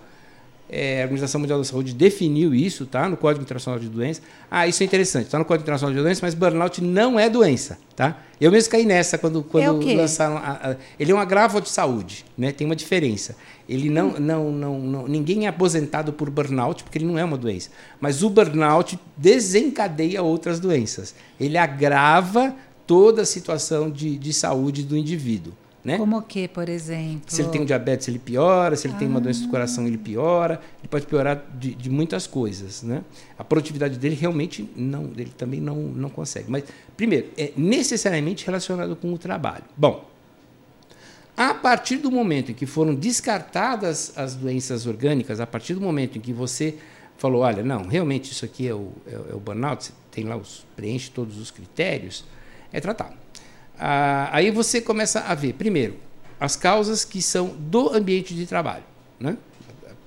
é, 0.74 1.01
a 1.01 1.03
Organização 1.03 1.39
Mundial 1.39 1.60
da 1.60 1.65
Saúde 1.65 1.94
definiu 1.94 2.53
isso, 2.53 2.88
tá? 2.88 3.08
No 3.08 3.15
Código 3.15 3.44
Internacional 3.44 3.80
de 3.80 3.88
Doenças. 3.88 4.24
Ah, 4.50 4.68
isso 4.68 4.82
é 4.82 4.86
interessante. 4.86 5.25
Está 5.25 5.38
no 5.38 5.46
Código 5.46 5.63
Internacional 5.63 5.96
de 5.96 6.01
Doenças, 6.01 6.22
mas 6.22 6.34
burnout 6.34 6.84
não 6.84 7.20
é 7.20 7.30
doença, 7.30 7.77
tá? 7.96 8.18
Eu 8.42 8.51
mesmo 8.51 8.72
caí 8.72 8.84
nessa 8.84 9.18
quando, 9.18 9.44
quando 9.44 9.88
é 9.88 9.96
lançaram. 9.96 10.38
A, 10.38 10.72
a, 10.72 10.75
ele 11.00 11.12
é 11.12 11.15
um 11.15 11.20
agravo 11.20 11.62
de 11.62 11.70
saúde, 11.70 12.25
né? 12.36 12.51
Tem 12.51 12.65
uma 12.65 12.75
diferença. 12.75 13.36
Ele 13.70 13.89
não, 13.89 14.10
hum. 14.10 14.20
não, 14.20 14.51
não, 14.51 14.80
não, 14.80 15.08
ninguém 15.08 15.46
é 15.46 15.50
aposentado 15.50 16.12
por 16.12 16.30
burnout 16.30 16.84
porque 16.84 16.98
ele 16.98 17.06
não 17.06 17.20
é 17.20 17.24
uma 17.24 17.38
doença. 17.38 17.70
Mas 18.01 18.24
o 18.24 18.30
burnout 18.30 19.00
desencadeia 19.15 20.24
outras 20.24 20.60
doenças. 20.60 21.13
Ele 21.39 21.58
agrava 21.58 22.56
toda 22.88 23.22
a 23.22 23.25
situação 23.25 23.92
de, 23.92 24.18
de 24.18 24.34
saúde 24.34 24.84
do 24.84 24.98
indivíduo. 24.98 25.53
Né? 25.84 25.98
Como 25.98 26.18
o 26.18 26.22
que, 26.22 26.48
por 26.48 26.70
exemplo? 26.70 27.24
Se 27.28 27.42
ele 27.42 27.50
tem 27.50 27.62
um 27.62 27.66
diabetes, 27.66 28.08
ele 28.08 28.20
piora. 28.20 28.75
Se 28.75 28.88
ele 28.88 28.94
ah. 28.96 29.00
tem 29.00 29.08
uma 29.08 29.20
doença 29.20 29.42
do 29.42 29.50
coração, 29.50 29.86
ele 29.86 29.98
piora. 29.98 30.62
Ele 30.80 30.88
pode 30.88 31.06
piorar 31.06 31.44
de, 31.60 31.75
de, 31.75 31.90
muitas 31.90 32.25
coisas. 32.25 32.84
Né? 32.84 33.04
A 33.38 33.44
produtividade 33.44 33.98
dele 33.98 34.16
realmente 34.16 34.70
não, 34.78 35.12
ele 35.18 35.34
também 35.38 35.60
não, 35.60 35.75
não 35.75 36.10
consegue. 36.10 36.50
Mas, 36.50 36.63
primeiro, 36.96 37.28
é 37.38 37.52
necessariamente 37.58 38.46
relacionado 38.46 38.96
com 38.96 39.12
o 39.12 39.18
trabalho. 39.18 39.66
Bom, 39.75 40.10
a 41.36 41.54
partir 41.54 41.98
do 41.98 42.10
momento 42.10 42.52
em 42.52 42.54
que 42.54 42.66
foram 42.66 42.96
descartadas 42.96 44.13
as 44.16 44.36
doenças 44.36 44.86
orgânicas, 44.86 45.40
a 45.40 45.48
partir 45.48 45.74
do 45.74 45.82
momento 45.82 46.18
em 46.18 46.22
que 46.22 46.32
você 46.32 46.75
falou, 47.18 47.42
olha, 47.42 47.63
não, 47.63 47.88
realmente 47.88 48.32
isso 48.32 48.46
aqui 48.46 48.68
é 48.68 48.74
o, 48.74 48.92
é, 49.08 49.13
é 49.32 49.36
o 49.36 49.40
burnout, 49.40 49.84
você 49.84 49.92
tem 50.12 50.24
lá 50.25 50.38
os 50.38 50.66
preenche 50.75 51.10
todos 51.10 51.38
os 51.38 51.52
critérios, 51.52 52.24
é 52.72 52.80
tratado. 52.80 53.16
Ah, 53.80 54.30
aí 54.32 54.51
você 54.51 54.80
começa 54.80 55.22
a 55.22 55.36
ver, 55.36 55.53
primeiro, 55.53 55.96
as 56.39 56.56
causas 56.56 57.06
que 57.06 57.22
são 57.22 57.56
do 57.58 57.89
ambiente 57.94 58.34
de 58.34 58.46
trabalho. 58.46 58.84
Né? 59.20 59.38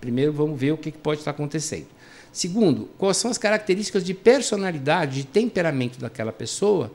Primeiro, 0.00 0.32
vamos 0.32 0.58
ver 0.58 0.72
o 0.72 0.76
que 0.76 0.92
pode 0.92 1.20
estar 1.20 1.30
acontecendo. 1.30 1.86
Segundo, 2.32 2.90
quais 2.98 3.16
são 3.16 3.30
as 3.30 3.38
características 3.38 4.04
de 4.04 4.12
personalidade, 4.12 5.22
de 5.22 5.26
temperamento 5.26 5.98
daquela 5.98 6.32
pessoa 6.32 6.92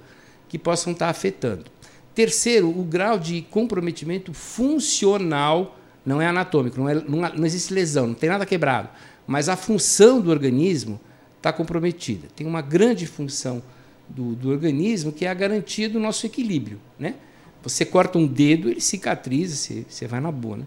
que 0.48 0.60
possam 0.60 0.94
estar 0.94 1.10
afetando. 1.10 1.66
Terceiro, 2.14 2.70
o 2.70 2.84
grau 2.84 3.18
de 3.18 3.42
comprometimento 3.42 4.34
funcional, 4.34 5.80
não 6.06 6.22
é 6.22 6.28
anatômico, 6.28 6.80
não, 6.80 6.90
é, 6.90 6.94
não, 6.94 7.20
não 7.20 7.46
existe 7.46 7.74
lesão, 7.74 8.08
não 8.08 8.14
tem 8.14 8.30
nada 8.30 8.46
quebrado, 8.46 8.90
mas 9.26 9.50
a 9.50 9.56
função 9.56 10.20
do 10.20 10.30
organismo 10.30 11.00
está 11.38 11.52
comprometida. 11.52 12.28
Tem 12.36 12.46
uma 12.46 12.62
grande 12.62 13.08
função 13.08 13.64
do, 14.16 14.36
do 14.36 14.50
organismo, 14.50 15.12
que 15.12 15.26
é 15.26 15.30
a 15.30 15.34
garantia 15.34 15.90
do 15.90 16.00
nosso 16.00 16.26
equilíbrio. 16.26 16.80
Né? 17.00 17.16
Você 17.64 17.86
corta 17.86 18.18
um 18.18 18.28
dedo, 18.28 18.70
ele 18.70 18.82
cicatriza, 18.82 19.56
você, 19.56 19.86
você 19.88 20.08
vai 20.08 20.20
na 20.20 20.32
boa. 20.32 20.58
Né? 20.58 20.66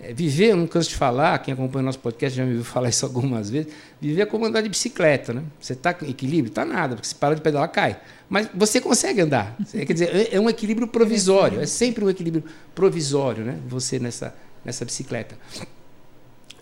É, 0.00 0.12
viver, 0.12 0.50
eu 0.50 0.56
não 0.56 0.66
canso 0.66 0.88
de 0.88 0.96
falar, 0.96 1.38
quem 1.38 1.54
acompanha 1.54 1.82
o 1.82 1.86
nosso 1.86 2.00
podcast 2.00 2.36
já 2.36 2.44
me 2.44 2.54
viu 2.54 2.64
falar 2.64 2.88
isso 2.88 3.06
algumas 3.06 3.48
vezes, 3.48 3.72
viver 4.00 4.22
é 4.22 4.26
como 4.26 4.44
andar 4.44 4.60
de 4.60 4.68
bicicleta. 4.68 5.32
Né? 5.32 5.42
Você 5.60 5.72
está 5.72 5.96
em 6.02 6.10
equilíbrio? 6.10 6.50
Está 6.50 6.64
nada, 6.64 6.96
porque 6.96 7.08
se 7.08 7.14
para 7.14 7.34
de 7.34 7.40
pedalar, 7.40 7.68
cai. 7.70 7.98
Mas 8.28 8.48
você 8.54 8.80
consegue 8.80 9.20
andar. 9.20 9.56
Quer 9.70 9.92
dizer, 9.92 10.14
é, 10.14 10.36
é 10.36 10.40
um 10.40 10.48
equilíbrio 10.50 10.88
provisório, 10.88 11.60
é 11.60 11.66
sempre 11.66 12.04
um 12.04 12.10
equilíbrio 12.10 12.44
provisório, 12.74 13.44
né? 13.44 13.58
você 13.66 13.98
nessa, 13.98 14.34
nessa 14.64 14.84
bicicleta. 14.84 15.38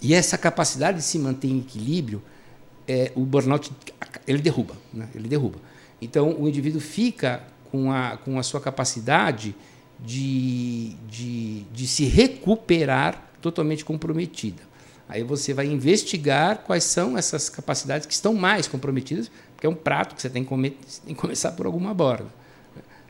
E 0.01 0.15
essa 0.15 0.37
capacidade 0.37 0.99
de 0.99 1.05
se 1.05 1.19
manter 1.19 1.49
em 1.49 1.61
equilíbrio, 1.61 2.23
é, 2.87 3.13
o 3.15 3.25
burnout 3.25 3.73
ele 4.27 4.43
derruba, 4.43 4.75
né? 4.93 5.09
ele 5.15 5.29
derruba. 5.29 5.59
Então, 6.03 6.35
o 6.37 6.49
indivíduo 6.49 6.81
fica 6.81 7.45
com 7.71 7.93
a, 7.93 8.17
com 8.17 8.37
a 8.37 8.43
sua 8.43 8.61
capacidade 8.61 9.55
de, 10.01 10.97
de, 11.09 11.61
de 11.73 11.87
se 11.87 12.05
recuperar 12.05 13.31
totalmente 13.41 13.85
comprometida. 13.85 14.63
Aí 15.09 15.23
você 15.23 15.55
vai 15.55 15.67
investigar 15.67 16.59
quais 16.67 16.83
são 16.83 17.17
essas 17.17 17.49
capacidades 17.49 18.05
que 18.05 18.13
estão 18.13 18.35
mais 18.35 18.67
comprometidas, 18.67 19.31
porque 19.55 19.67
é 19.67 19.71
um 19.71 19.75
prato 19.77 20.17
que 20.17 20.23
você 20.23 20.29
tem 20.29 20.43
que, 20.43 20.49
comer, 20.49 20.77
tem 21.05 21.15
que 21.15 21.21
começar 21.21 21.53
por 21.53 21.67
alguma 21.67 21.95
borda. 21.95 22.27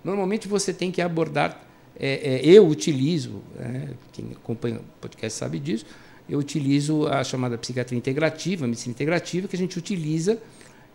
Normalmente 0.05 0.47
você 0.47 0.73
tem 0.75 0.91
que 0.91 1.01
abordar. 1.01 1.65
É, 1.99 2.35
é, 2.35 2.41
eu 2.45 2.67
utilizo, 2.67 3.41
é, 3.59 3.89
quem 4.13 4.33
acompanha 4.33 4.77
o 4.77 5.01
podcast 5.01 5.39
sabe 5.39 5.59
disso, 5.59 5.87
eu 6.29 6.39
utilizo 6.39 7.07
a 7.07 7.25
chamada 7.25 7.57
psiquiatria 7.57 7.97
integrativa, 7.97 8.65
a 8.65 8.69
medicina 8.69 8.93
integrativa, 8.93 9.49
que 9.49 9.57
a 9.57 9.59
gente 9.59 9.79
utiliza 9.79 10.39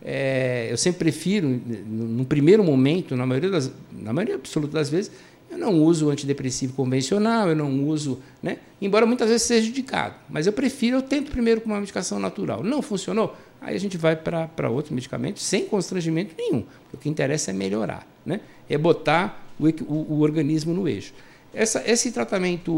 é, 0.04 0.68
eu 0.72 0.78
sempre 0.78 1.00
prefiro, 1.00 1.48
no, 1.48 2.26
primeiro 2.26 2.64
momento, 2.64 3.16
na 3.16 3.26
maioria, 3.26 3.50
das, 3.50 3.72
na 3.92 4.14
maioria 4.14 4.36
absoluta 4.36 4.74
das 4.74 4.90
vezes, 4.90 5.12
eu 5.50 5.58
não 5.58 5.82
uso 5.82 6.10
antidepressivo 6.10 6.74
convencional, 6.74 7.50
eu 7.50 7.56
não 7.56 7.86
uso, 7.88 8.20
né? 8.44 8.58
embora 8.82 9.06
muitas 9.06 9.30
vezes 9.30 9.48
seja 9.48 9.70
indicado, 9.70 10.16
mas 10.30 10.46
eu 10.46 10.54
prefiro, 10.54 10.98
eu 10.98 11.02
tento 11.02 11.32
primeiro 11.32 11.62
com 11.62 11.70
uma 11.70 11.80
medicação 11.80 12.20
natural. 12.20 12.64
Não 12.64 12.82
funcionou? 12.82 13.36
Aí 13.62 13.76
a 13.76 13.80
gente 13.80 13.98
vai 13.98 14.16
para 14.16 14.70
outro 14.70 14.94
medicamento 14.94 15.40
sem 15.40 15.66
constrangimento 15.66 16.36
nenhum. 16.38 16.64
O 16.94 16.98
que 16.98 17.10
interessa 17.10 17.52
é 17.52 17.54
melhorar, 17.54 18.06
né? 18.26 18.42
é 18.70 18.78
botar 18.78 19.46
o, 19.60 19.68
o, 19.68 20.14
o 20.14 20.20
organismo 20.20 20.74
no 20.74 20.88
eixo. 20.88 21.14
Essa, 21.54 21.82
esse 21.90 22.12
tratamento 22.12 22.72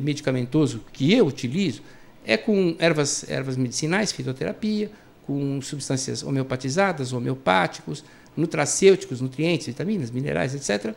medicamentoso 0.00 0.82
que 0.92 1.12
eu 1.12 1.26
utilizo 1.26 1.80
é 2.26 2.36
com 2.36 2.74
ervas, 2.78 3.28
ervas 3.30 3.56
medicinais, 3.56 4.12
fitoterapia, 4.12 4.90
com 5.26 5.60
substâncias 5.60 6.22
homeopatizadas, 6.22 7.12
homeopáticos, 7.12 8.04
nutracêuticos, 8.36 9.20
nutrientes, 9.20 9.66
vitaminas, 9.66 10.10
minerais, 10.10 10.54
etc., 10.54 10.94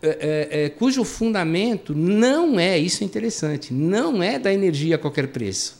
é, 0.00 0.08
é, 0.08 0.64
é, 0.64 0.68
cujo 0.68 1.02
fundamento 1.02 1.92
não 1.92 2.58
é, 2.58 2.78
isso 2.78 3.02
é 3.02 3.06
interessante, 3.06 3.74
não 3.74 4.22
é 4.22 4.38
da 4.38 4.52
energia 4.52 4.94
a 4.94 4.98
qualquer 4.98 5.26
preço. 5.28 5.76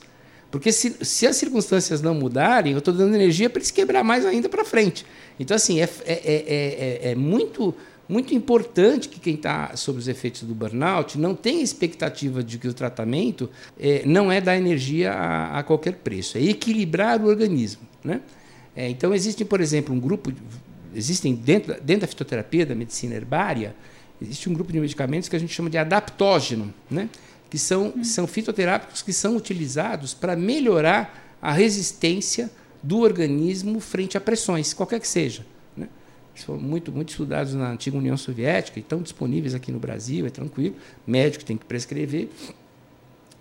Porque 0.51 0.73
se, 0.73 0.97
se 1.05 1.27
as 1.27 1.37
circunstâncias 1.37 2.03
não 2.03 2.15
mudarem, 2.15 2.73
eu 2.73 2.79
estou 2.79 2.93
dando 2.93 3.15
energia 3.15 3.49
para 3.49 3.61
eles 3.61 3.71
quebrar 3.71 4.03
mais 4.03 4.27
ainda 4.27 4.49
para 4.49 4.65
frente. 4.65 5.07
Então, 5.39 5.55
assim, 5.55 5.81
é, 5.81 5.89
é, 6.05 7.01
é, 7.05 7.11
é 7.11 7.15
muito 7.15 7.75
muito 8.09 8.35
importante 8.35 9.09
que 9.09 9.21
quem 9.21 9.35
está 9.35 9.77
sob 9.77 9.99
os 9.99 10.09
efeitos 10.09 10.43
do 10.43 10.55
burnout 10.55 11.19
não 11.19 11.35
tenha 11.35 11.63
expectativa 11.63 12.43
de 12.43 12.57
que 12.57 12.67
o 12.67 12.73
tratamento 12.73 13.51
é, 13.79 14.03
não 14.07 14.33
é 14.33 14.41
dar 14.41 14.57
energia 14.57 15.13
a, 15.13 15.59
a, 15.59 15.63
qualquer 15.63 15.97
preço, 15.97 16.39
é 16.39 16.43
equilibrar 16.43 17.21
o 17.21 17.27
organismo. 17.27 17.83
Né? 18.03 18.23
É, 18.75 18.89
então, 18.89 19.15
existe, 19.15 19.45
por 19.45 19.61
exemplo, 19.61 19.95
um 19.95 20.01
grupo, 20.01 20.33
existem 20.95 21.35
dentro, 21.35 21.75
dentro 21.83 22.03
da 22.03 22.07
fitoterapia, 22.07 22.65
da 22.65 22.75
medicina 22.75 23.15
herbária, 23.15 23.77
existe 24.23 24.49
um 24.49 24.55
grupo 24.55 24.73
de 24.73 24.81
medicamentos 24.81 25.29
que 25.29 25.37
a 25.37 25.39
gente 25.39 25.53
chama 25.53 25.69
de 25.69 25.77
adaptógeno, 25.77 26.73
né? 26.91 27.11
que 27.51 27.59
são, 27.59 27.93
hum. 27.95 28.03
são 28.03 28.27
fitoterápicos 28.27 29.03
que 29.03 29.13
são 29.13 29.37
utilizados 29.37 30.15
para 30.15 30.35
melhorar 30.35 31.37
a 31.43 31.53
resistência 31.53 32.51
do 32.83 33.01
organismo 33.01 33.81
frente 33.81 34.17
a 34.17 34.21
pressões, 34.21 34.73
qualquer 34.73 34.99
que 34.99 35.09
seja 35.09 35.45
foram 36.45 36.61
muito, 36.61 36.93
muito 36.93 37.11
estudados 37.11 37.55
na 37.55 37.71
antiga 37.71 37.97
União 37.97 38.17
Soviética 38.17 38.79
e 38.79 38.83
estão 38.83 39.01
disponíveis 39.01 39.55
aqui 39.55 39.73
no 39.73 39.79
Brasil, 39.79 40.27
é 40.27 40.31
tranquilo. 40.31 40.75
Médico 41.07 41.45
tem 41.45 41.57
que 41.57 41.65
prescrever. 41.65 42.29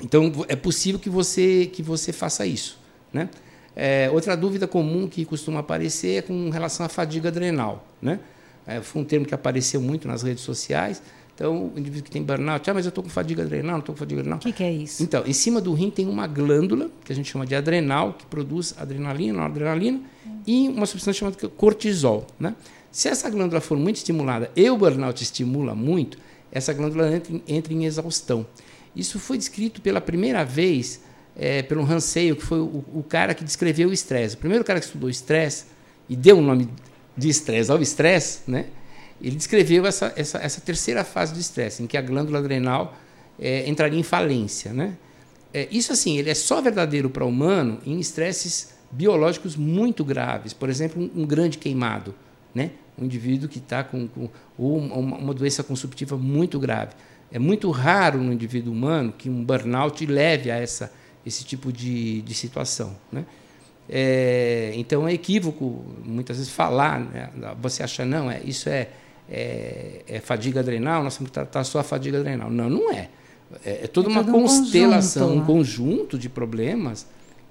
Então, 0.01 0.31
é 0.47 0.55
possível 0.55 0.99
que 0.99 1.09
você, 1.09 1.65
que 1.65 1.81
você 1.81 2.13
faça 2.13 2.45
isso. 2.45 2.79
Né? 3.11 3.29
É, 3.75 4.09
outra 4.11 4.35
dúvida 4.35 4.67
comum 4.67 5.07
que 5.07 5.25
costuma 5.25 5.59
aparecer 5.59 6.17
é 6.17 6.21
com 6.21 6.49
relação 6.49 6.85
à 6.85 6.89
fadiga 6.89 7.29
adrenal. 7.29 7.87
Né? 8.01 8.19
É, 8.65 8.81
foi 8.81 9.01
um 9.01 9.05
termo 9.05 9.25
que 9.25 9.33
apareceu 9.33 9.81
muito 9.81 10.07
nas 10.07 10.23
redes 10.23 10.43
sociais. 10.43 11.01
Então, 11.33 11.71
o 11.75 11.79
indivíduo 11.79 12.05
que 12.05 12.09
tem 12.09 12.23
burnout, 12.23 12.67
ah, 12.67 12.73
mas 12.73 12.85
eu 12.85 12.89
estou 12.89 13.03
com 13.03 13.11
fadiga 13.11 13.43
adrenal, 13.43 13.73
não 13.73 13.79
estou 13.79 13.93
com 13.93 13.99
fadiga 13.99 14.21
adrenal. 14.21 14.39
O 14.39 14.41
que, 14.41 14.51
que, 14.51 14.63
é 14.63 14.71
isso? 14.71 15.03
Então, 15.03 15.23
em 15.23 15.33
cima 15.33 15.61
do 15.61 15.71
rim 15.71 15.91
tem 15.91 16.07
uma 16.07 16.25
glândula, 16.25 16.89
que 17.05 17.13
a 17.13 17.15
gente 17.15 17.31
chama 17.31 17.45
de 17.45 17.53
adrenal, 17.53 18.13
que 18.13 18.25
produz 18.25 18.73
adrenalina, 18.75 19.43
adrenalina, 19.43 20.01
hum. 20.25 20.41
e 20.47 20.67
uma 20.67 20.87
substância 20.87 21.19
chamada 21.19 21.37
cortisol. 21.49 22.25
Né? 22.39 22.55
Se 22.91 23.09
essa 23.09 23.29
glândula 23.29 23.61
for 23.61 23.77
muito 23.77 23.97
estimulada 23.97 24.51
e 24.55 24.69
o 24.69 24.77
burnout 24.77 25.21
estimula 25.21 25.75
muito, 25.75 26.17
essa 26.51 26.73
glândula 26.73 27.13
entra, 27.13 27.41
entra 27.47 27.73
em 27.73 27.85
exaustão. 27.85 28.45
Isso 28.95 29.19
foi 29.19 29.37
descrito 29.37 29.81
pela 29.81 30.01
primeira 30.01 30.43
vez 30.43 31.01
é, 31.35 31.61
pelo 31.61 31.83
Hanseyo, 31.83 32.35
que 32.35 32.43
foi 32.43 32.59
o, 32.59 32.83
o, 32.93 33.05
cara 33.07 33.33
que 33.35 33.43
descreveu 33.43 33.89
o 33.89 33.93
estresse. 33.93 34.35
O 34.35 34.39
primeiro 34.39 34.63
cara 34.63 34.79
que 34.79 34.87
estudou 34.87 35.09
estresse 35.09 35.65
e 36.09 36.15
deu 36.15 36.39
o 36.39 36.41
nome 36.41 36.67
de 37.15 37.29
estresse 37.29 37.71
ao 37.71 37.81
estresse, 37.81 38.39
né? 38.47 38.65
ele 39.21 39.35
descreveu 39.35 39.85
essa, 39.85 40.13
essa, 40.15 40.39
essa 40.39 40.61
terceira 40.61 41.03
fase 41.03 41.33
do 41.33 41.39
estresse, 41.39 41.83
em 41.83 41.87
que 41.87 41.97
a 41.97 42.01
glândula 42.01 42.39
adrenal 42.39 42.95
é, 43.39 43.67
entraria 43.69 43.99
em 43.99 44.03
falência. 44.03 44.73
Né? 44.73 44.95
É, 45.53 45.67
isso 45.71 45.91
assim, 45.91 46.17
ele 46.17 46.29
é 46.29 46.35
só 46.35 46.61
verdadeiro 46.61 47.09
para 47.09 47.25
o 47.25 47.29
humano 47.29 47.79
em 47.85 47.99
estresses 47.99 48.75
biológicos 48.89 49.55
muito 49.55 50.03
graves, 50.03 50.53
por 50.53 50.69
exemplo, 50.69 51.01
um, 51.01 51.21
um 51.21 51.25
grande 51.25 51.57
queimado, 51.57 52.15
né? 52.53 52.71
um 52.97 53.05
indivíduo 53.05 53.47
que 53.47 53.59
está 53.59 53.83
com, 53.83 54.07
com 54.07 54.29
uma, 54.57 55.17
uma 55.17 55.33
doença 55.33 55.63
consumptiva 55.63 56.17
muito 56.17 56.59
grave. 56.59 56.93
É 57.31 57.37
muito 57.37 57.69
raro 57.71 58.19
no 58.19 58.31
indivíduo 58.33 58.73
humano 58.73 59.13
que 59.15 59.29
um 59.29 59.43
burnout 59.43 60.05
leve 60.05 60.49
a 60.49 60.55
essa, 60.55 60.91
esse 61.25 61.43
tipo 61.43 61.71
de, 61.71 62.21
de 62.21 62.33
situação. 62.33 62.95
Né? 63.11 63.25
É, 63.89 64.71
então 64.75 65.07
é 65.07 65.13
equívoco 65.13 65.85
muitas 66.03 66.37
vezes 66.37 66.51
falar, 66.51 66.99
né? 66.99 67.29
você 67.61 67.83
acha 67.83 68.05
não, 68.05 68.31
é, 68.31 68.41
isso 68.43 68.67
é, 68.69 68.89
é, 69.29 70.03
é, 70.07 70.19
fadiga 70.19 70.61
adrenal, 70.61 71.03
nós 71.03 71.17
temos 71.17 71.29
que 71.29 71.33
tratar 71.33 71.63
só 71.63 71.79
a 71.79 71.83
fadiga 71.83 72.19
adrenal. 72.19 72.49
Não, 72.49 72.69
não 72.69 72.91
é. 72.91 73.09
É, 73.63 73.83
é 73.83 73.87
toda 73.87 74.09
É 74.09 74.11
uma 74.11 74.21
um 74.21 74.31
constelação, 74.31 75.27
conjunto. 75.27 75.41
um 75.41 75.45
conjunto 75.45 76.19
de 76.19 76.29
problemas 76.29 77.07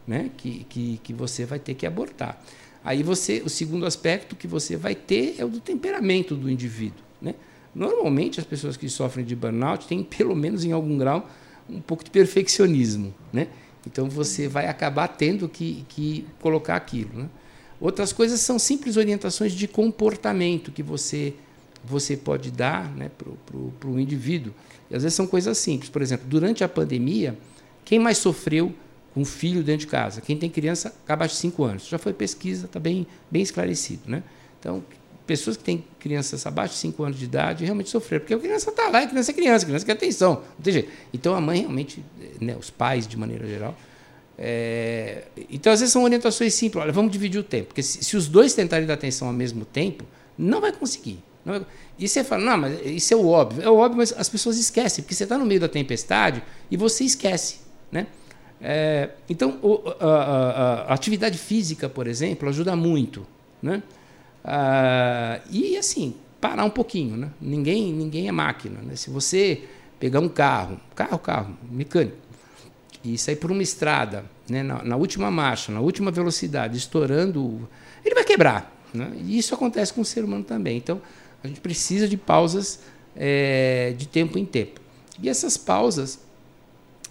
né, 0.06 0.30
que, 0.36 0.64
que, 0.68 1.00
que 1.02 1.12
você 1.12 1.44
vai 1.44 1.58
ter 1.58 1.74
que 1.74 1.86
abordar. 1.86 2.40
Aí 2.86 3.02
você, 3.02 3.42
o 3.44 3.48
segundo 3.48 3.84
aspecto 3.84 4.36
que 4.36 4.46
você 4.46 4.76
vai 4.76 4.94
ter 4.94 5.34
é 5.38 5.44
o 5.44 5.48
do 5.48 5.58
temperamento 5.58 6.36
do 6.36 6.48
indivíduo. 6.48 7.02
Né? 7.20 7.34
Normalmente 7.74 8.38
as 8.38 8.46
pessoas 8.46 8.76
que 8.76 8.88
sofrem 8.88 9.26
de 9.26 9.34
burnout 9.34 9.88
têm, 9.88 10.04
pelo 10.04 10.36
menos 10.36 10.64
em 10.64 10.70
algum 10.70 10.96
grau, 10.96 11.28
um 11.68 11.80
pouco 11.80 12.04
de 12.04 12.12
perfeccionismo. 12.12 13.12
Né? 13.32 13.48
Então 13.84 14.08
você 14.08 14.46
vai 14.46 14.68
acabar 14.68 15.08
tendo 15.08 15.48
que, 15.48 15.84
que 15.88 16.28
colocar 16.40 16.76
aquilo. 16.76 17.10
Né? 17.12 17.28
Outras 17.80 18.12
coisas 18.12 18.38
são 18.38 18.56
simples 18.56 18.96
orientações 18.96 19.52
de 19.52 19.66
comportamento 19.66 20.70
que 20.70 20.80
você, 20.80 21.34
você 21.84 22.16
pode 22.16 22.52
dar 22.52 22.88
né, 22.94 23.10
para 23.10 23.90
o 23.90 23.98
indivíduo. 23.98 24.54
E 24.88 24.94
às 24.94 25.02
vezes 25.02 25.16
são 25.16 25.26
coisas 25.26 25.58
simples. 25.58 25.90
Por 25.90 26.02
exemplo, 26.02 26.28
durante 26.28 26.62
a 26.62 26.68
pandemia, 26.68 27.36
quem 27.84 27.98
mais 27.98 28.18
sofreu 28.18 28.72
com 29.16 29.24
filho 29.24 29.62
dentro 29.62 29.80
de 29.80 29.86
casa? 29.86 30.20
Quem 30.20 30.36
tem 30.36 30.50
criança 30.50 30.94
abaixo 31.08 31.36
de 31.36 31.40
5 31.40 31.64
anos. 31.64 31.88
Já 31.88 31.96
foi 31.96 32.12
pesquisa, 32.12 32.66
está 32.66 32.78
bem, 32.78 33.06
bem 33.30 33.40
esclarecido. 33.40 34.02
Né? 34.06 34.22
Então, 34.60 34.84
pessoas 35.26 35.56
que 35.56 35.64
têm 35.64 35.82
crianças 35.98 36.46
abaixo 36.46 36.74
de 36.74 36.80
5 36.80 37.02
anos 37.02 37.18
de 37.18 37.24
idade 37.24 37.64
realmente 37.64 37.88
sofreram, 37.88 38.20
porque 38.20 38.34
a 38.34 38.38
criança 38.38 38.68
está 38.68 38.90
lá, 38.90 38.98
a 38.98 39.06
criança 39.06 39.30
é 39.30 39.34
criança, 39.34 39.64
a 39.64 39.68
criança 39.68 39.86
quer 39.86 39.92
atenção, 39.92 40.34
não 40.34 40.62
tem 40.62 40.74
jeito. 40.74 40.90
Então, 41.14 41.34
a 41.34 41.40
mãe 41.40 41.60
realmente, 41.60 42.04
né, 42.38 42.54
os 42.60 42.68
pais 42.68 43.08
de 43.08 43.16
maneira 43.16 43.46
geral, 43.46 43.74
é... 44.36 45.24
então 45.50 45.72
às 45.72 45.80
vezes 45.80 45.94
são 45.94 46.04
orientações 46.04 46.52
simples, 46.52 46.82
olha, 46.82 46.92
vamos 46.92 47.10
dividir 47.10 47.40
o 47.40 47.42
tempo, 47.42 47.68
porque 47.68 47.82
se, 47.82 48.04
se 48.04 48.18
os 48.18 48.28
dois 48.28 48.52
tentarem 48.52 48.86
dar 48.86 48.94
atenção 48.94 49.28
ao 49.28 49.32
mesmo 49.32 49.64
tempo, 49.64 50.04
não 50.36 50.60
vai 50.60 50.72
conseguir. 50.72 51.18
Não 51.42 51.54
vai... 51.54 51.66
E 51.98 52.06
você 52.06 52.22
fala, 52.22 52.44
não, 52.44 52.58
mas 52.58 52.84
isso 52.84 53.14
é 53.14 53.16
o 53.16 53.26
óbvio. 53.26 53.62
É 53.62 53.70
o 53.70 53.76
óbvio, 53.76 53.96
mas 53.96 54.12
as 54.14 54.28
pessoas 54.28 54.58
esquecem, 54.58 55.02
porque 55.02 55.14
você 55.14 55.22
está 55.22 55.38
no 55.38 55.46
meio 55.46 55.58
da 55.58 55.68
tempestade 55.68 56.42
e 56.70 56.76
você 56.76 57.02
esquece. 57.02 57.60
Né? 57.90 58.06
É, 58.60 59.10
então, 59.28 59.58
o, 59.62 59.82
a, 60.00 60.06
a, 60.06 60.74
a, 60.82 60.94
atividade 60.94 61.38
física, 61.38 61.88
por 61.88 62.06
exemplo, 62.06 62.48
ajuda 62.48 62.74
muito. 62.74 63.26
Né? 63.62 63.82
Ah, 64.44 65.40
e, 65.50 65.76
assim, 65.76 66.14
parar 66.40 66.64
um 66.64 66.70
pouquinho. 66.70 67.16
Né? 67.16 67.30
Ninguém, 67.40 67.92
ninguém 67.92 68.28
é 68.28 68.32
máquina. 68.32 68.80
Né? 68.80 68.96
Se 68.96 69.10
você 69.10 69.64
pegar 69.98 70.20
um 70.20 70.28
carro, 70.28 70.80
carro, 70.94 71.18
carro, 71.18 71.56
mecânico, 71.70 72.16
e 73.04 73.16
sair 73.16 73.36
por 73.36 73.52
uma 73.52 73.62
estrada, 73.62 74.24
né, 74.48 74.62
na, 74.62 74.82
na 74.82 74.96
última 74.96 75.30
marcha, 75.30 75.70
na 75.70 75.80
última 75.80 76.10
velocidade, 76.10 76.76
estourando, 76.76 77.68
ele 78.04 78.14
vai 78.14 78.24
quebrar. 78.24 78.74
Né? 78.92 79.12
E 79.24 79.38
isso 79.38 79.54
acontece 79.54 79.92
com 79.92 80.00
o 80.00 80.04
ser 80.04 80.24
humano 80.24 80.42
também. 80.42 80.76
Então, 80.76 81.00
a 81.42 81.46
gente 81.46 81.60
precisa 81.60 82.08
de 82.08 82.16
pausas 82.16 82.80
é, 83.14 83.94
de 83.96 84.08
tempo 84.08 84.38
em 84.38 84.44
tempo. 84.44 84.80
E 85.22 85.28
essas 85.28 85.56
pausas, 85.56 86.20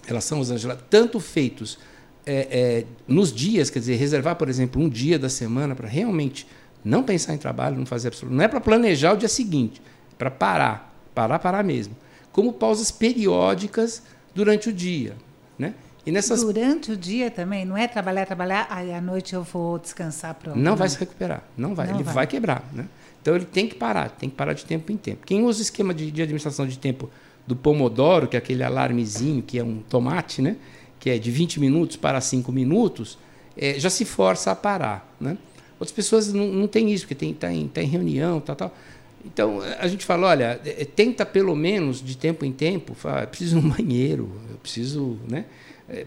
elas 0.08 0.24
são, 0.24 0.40
Rosângela, 0.40 0.76
tanto 0.90 1.20
feitos 1.20 1.78
é, 2.26 2.48
é, 2.52 2.86
nos 3.08 3.32
dias, 3.34 3.70
quer 3.70 3.80
dizer, 3.80 3.96
reservar, 3.96 4.36
por 4.36 4.50
exemplo, 4.50 4.82
um 4.82 4.90
dia 4.90 5.20
da 5.20 5.30
semana 5.30 5.76
para 5.76 5.88
realmente 5.88 6.48
não 6.84 7.04
pensar 7.04 7.34
em 7.34 7.38
trabalho, 7.38 7.78
não 7.78 7.86
fazer 7.86 8.10
absoluto. 8.10 8.36
Não 8.36 8.44
é 8.44 8.48
para 8.48 8.60
planejar 8.60 9.14
o 9.14 9.18
dia 9.18 9.30
seguinte, 9.30 9.82
é 10.14 10.16
para 10.18 10.32
parar, 10.32 10.96
parar, 11.14 11.40
parar 11.40 11.64
mesmo. 11.64 11.96
Como 12.32 12.54
pausas 12.54 12.92
periódicas 12.92 14.04
durante 14.34 14.70
o 14.70 14.74
dia. 14.74 15.16
Né? 15.58 15.74
E 16.06 16.12
nessas... 16.12 16.42
Durante 16.42 16.92
o 16.92 16.98
dia 16.98 17.32
também, 17.32 17.66
não 17.66 17.78
é 17.78 17.88
trabalhar, 17.88 18.26
trabalhar, 18.26 18.68
aí 18.70 18.94
à 18.94 19.02
noite 19.02 19.34
eu 19.34 19.44
vou 19.44 19.80
descansar 19.80 20.36
pronto. 20.36 20.58
Não 20.58 20.76
vai 20.76 20.90
se 20.90 21.00
recuperar, 21.00 21.44
não 21.58 21.74
vai, 21.74 21.88
não 21.88 21.96
ele 21.96 22.04
vai. 22.04 22.14
vai 22.14 22.28
quebrar. 22.28 22.64
Né? 22.74 22.86
Então 23.22 23.36
ele 23.36 23.46
tem 23.46 23.68
que 23.68 23.76
parar, 23.76 24.10
tem 24.10 24.30
que 24.30 24.36
parar 24.36 24.54
de 24.54 24.66
tempo 24.66 24.92
em 24.92 24.98
tempo. 24.98 25.26
Quem 25.26 25.44
usa 25.44 25.60
o 25.60 25.62
esquema 25.64 25.94
de, 25.94 26.12
de 26.12 26.22
administração 26.22 26.68
de 26.68 26.78
tempo 26.78 27.10
do 27.46 27.56
Pomodoro, 27.56 28.28
que 28.28 28.36
é 28.36 28.40
aquele 28.40 28.64
alarmezinho, 28.64 29.42
que 29.42 29.60
é 29.60 29.64
um 29.64 29.78
tomate, 29.78 30.42
né? 30.42 30.58
que 31.00 31.10
é 31.10 31.18
de 31.20 31.30
20 31.30 31.60
minutos 31.60 31.98
para 31.98 32.20
5 32.20 32.52
minutos, 32.52 33.18
é, 33.56 33.80
já 33.80 33.90
se 33.90 34.04
força 34.06 34.52
a 34.52 34.56
parar. 34.56 35.16
Né? 35.20 35.38
Outras 35.80 35.92
pessoas 35.92 36.34
não, 36.34 36.48
não 36.48 36.68
têm 36.68 36.92
isso, 36.92 37.06
porque 37.08 37.26
está 37.26 37.54
em, 37.54 37.68
tá 37.68 37.82
em 37.82 37.88
reunião, 37.88 38.40
tal, 38.40 38.56
tal. 38.56 38.76
Então, 39.24 39.60
a 39.80 39.88
gente 39.88 40.06
fala, 40.06 40.28
olha, 40.28 40.60
tenta 40.96 41.26
pelo 41.26 41.56
menos, 41.56 42.02
de 42.02 42.16
tempo 42.16 42.46
em 42.46 42.52
tempo, 42.52 42.94
fala, 42.94 43.22
eu 43.22 43.28
preciso 43.28 43.60
de 43.60 43.66
um 43.66 43.70
banheiro, 43.70 44.32
eu 44.50 44.58
preciso, 44.58 45.18
né? 45.28 45.46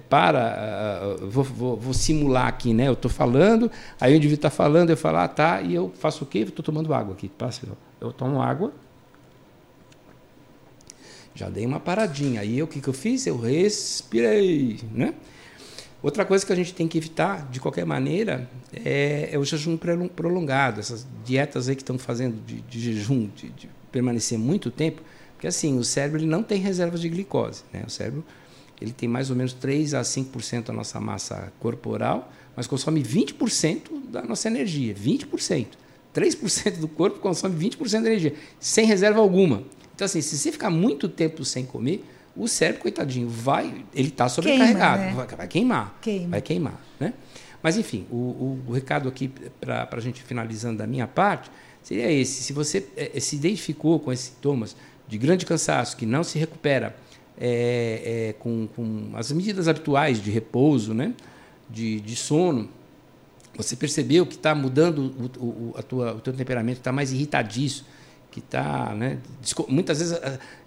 Para, 0.09 1.15
uh, 1.21 1.27
vou, 1.29 1.45
vou, 1.45 1.77
vou, 1.77 1.95
simular 1.95 2.49
aqui, 2.49 2.75
né? 2.75 2.89
Eu 2.89 2.95
estou 2.95 3.11
falando, 3.11 3.71
aí 4.01 4.13
o 4.13 4.17
indivíduo 4.17 4.39
está 4.39 4.51
falando, 4.51 4.91
eu 4.91 4.97
falo, 4.97 5.19
ah, 5.19 5.29
tá, 5.29 5.63
e 5.63 5.75
eu 5.75 5.93
faço 5.97 6.25
o 6.25 6.27
quê? 6.27 6.41
Estou 6.41 6.65
tomando 6.65 6.93
água 6.93 7.15
aqui. 7.15 7.31
Eu 8.01 8.13
tomo 8.13 8.43
água, 8.43 8.73
já 11.39 11.49
dei 11.49 11.65
uma 11.65 11.79
paradinha. 11.79 12.41
Aí 12.41 12.61
o 12.61 12.67
que, 12.67 12.81
que 12.81 12.89
eu 12.89 12.93
fiz? 12.93 13.27
Eu 13.27 13.39
respirei, 13.39 14.81
né? 14.93 15.15
Outra 16.03 16.25
coisa 16.25 16.45
que 16.45 16.53
a 16.53 16.57
gente 16.57 16.75
tem 16.75 16.89
que 16.89 16.99
evitar, 16.99 17.49
de 17.49 17.61
qualquer 17.61 17.85
maneira, 17.85 18.49
é, 18.73 19.31
é 19.33 19.39
o 19.39 19.45
jejum 19.45 19.77
prolongado. 19.77 20.81
Essas 20.81 21.07
dietas 21.25 21.69
aí 21.69 21.77
que 21.77 21.83
estão 21.83 21.99
fazendo 21.99 22.41
de, 22.45 22.61
de 22.63 22.81
jejum, 22.81 23.29
de, 23.35 23.51
de, 23.51 23.69
permanecer 23.91 24.39
muito 24.39 24.71
tempo, 24.71 25.01
porque 25.35 25.47
assim, 25.47 25.79
o 25.79 25.85
cérebro 25.85 26.19
ele 26.19 26.27
não 26.27 26.43
tem 26.43 26.61
reservas 26.61 27.01
de 27.01 27.09
glicose. 27.09 27.63
Né? 27.73 27.85
O 27.87 27.91
cérebro 27.91 28.25
ele 28.81 28.93
tem 28.93 29.09
mais 29.09 29.31
ou 29.31 29.37
menos 29.37 29.53
3 29.53 29.95
a 29.95 30.03
5% 30.03 30.65
da 30.65 30.73
nossa 30.73 31.01
massa 31.01 31.53
corporal, 31.59 32.33
mas 32.55 32.67
consome 32.67 33.03
20% 33.03 34.11
da 34.11 34.23
nossa 34.23 34.49
energia. 34.49 34.95
20%. 34.95 35.67
3% 36.15 36.79
do 36.79 36.89
corpo 36.89 37.19
consome 37.21 37.57
20% 37.57 38.03
da 38.03 38.09
energia, 38.09 38.35
sem 38.59 38.87
reserva 38.87 39.21
alguma. 39.21 39.63
Então, 39.99 40.07
assim, 40.07 40.21
se 40.21 40.39
você 40.39 40.53
ficar 40.53 40.71
muito 40.71 41.09
tempo 41.09 41.45
sem 41.45 41.67
comer, 41.67 42.05
o 42.37 42.47
cérebro, 42.47 42.83
coitadinho, 42.83 43.29
vai, 43.29 43.85
ele 43.93 44.07
está 44.07 44.29
sobrecarregado, 44.29 45.03
Queima, 45.03 45.11
né? 45.11 45.27
vai, 45.27 45.37
vai, 45.37 45.49
queimar, 45.49 45.99
Queima. 46.01 46.29
vai 46.29 46.41
queimar, 46.41 46.81
né? 47.01 47.15
Mas 47.61 47.77
enfim, 47.77 48.07
o, 48.09 48.15
o, 48.15 48.65
o 48.69 48.73
recado 48.73 49.09
aqui 49.09 49.27
para 49.61 49.89
a 49.91 50.01
gente 50.01 50.23
finalizando 50.23 50.79
da 50.79 50.87
minha 50.87 51.09
parte 51.09 51.51
seria 51.83 52.09
esse: 52.13 52.45
se 52.45 52.53
você 52.53 52.87
é, 52.97 53.19
se 53.19 53.35
identificou 53.35 53.99
com 53.99 54.13
esses 54.13 54.27
sintomas 54.27 54.77
de 55.09 55.19
grande 55.19 55.45
cansaço 55.45 55.97
que 55.97 56.07
não 56.07 56.23
se 56.23 56.39
recupera 56.39 56.95
é, 57.37 58.29
é, 58.29 58.33
com, 58.35 58.69
com, 58.77 59.11
as 59.15 59.33
medidas 59.33 59.67
habituais 59.67 60.23
de 60.23 60.31
repouso, 60.31 60.95
né, 60.95 61.13
de, 61.69 61.99
de 61.99 62.15
sono, 62.15 62.71
você 63.57 63.75
percebeu 63.75 64.25
que 64.25 64.37
está 64.37 64.55
mudando 64.55 65.13
o, 65.41 65.45
o, 65.45 65.75
a 65.77 65.83
tua, 65.83 66.15
o 66.15 66.21
teu 66.21 66.33
temperamento, 66.33 66.79
está 66.79 66.93
mais 66.93 67.11
irritadiço, 67.11 67.85
que 68.31 68.41
está, 68.41 68.95
né? 68.95 69.19
Muitas 69.69 69.99
vezes 69.99 70.19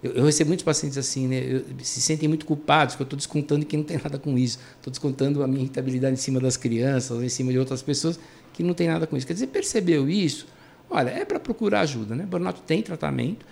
eu, 0.01 0.11
eu, 0.11 0.25
recebo 0.25 0.49
muitos 0.49 0.63
pacientes 0.63 0.97
assim, 0.97 1.27
né? 1.27 1.43
Eu, 1.47 1.65
se 1.81 2.01
sentem 2.01 2.27
muito 2.27 2.45
culpados 2.45 2.95
que 2.95 3.01
eu 3.01 3.05
estou 3.05 3.17
descontando 3.17 3.65
que 3.65 3.77
não 3.77 3.83
tem 3.83 3.97
nada 3.97 4.17
com 4.17 4.37
isso, 4.37 4.59
estou 4.77 4.91
descontando 4.91 5.43
a 5.43 5.47
minha 5.47 5.61
irritabilidade 5.61 6.13
em 6.13 6.17
cima 6.17 6.39
das 6.39 6.57
crianças, 6.57 7.21
em 7.21 7.29
cima 7.29 7.51
de 7.51 7.59
outras 7.59 7.81
pessoas 7.81 8.19
que 8.53 8.63
não 8.63 8.73
tem 8.73 8.87
nada 8.87 9.05
com 9.05 9.15
isso. 9.15 9.27
Quer 9.27 9.33
dizer, 9.33 9.47
percebeu 9.47 10.09
isso? 10.09 10.47
Olha, 10.89 11.09
é 11.09 11.23
para 11.23 11.39
procurar 11.39 11.81
ajuda, 11.81 12.15
né? 12.15 12.25
Burnout 12.25 12.61
tem 12.63 12.81
tratamento. 12.81 13.45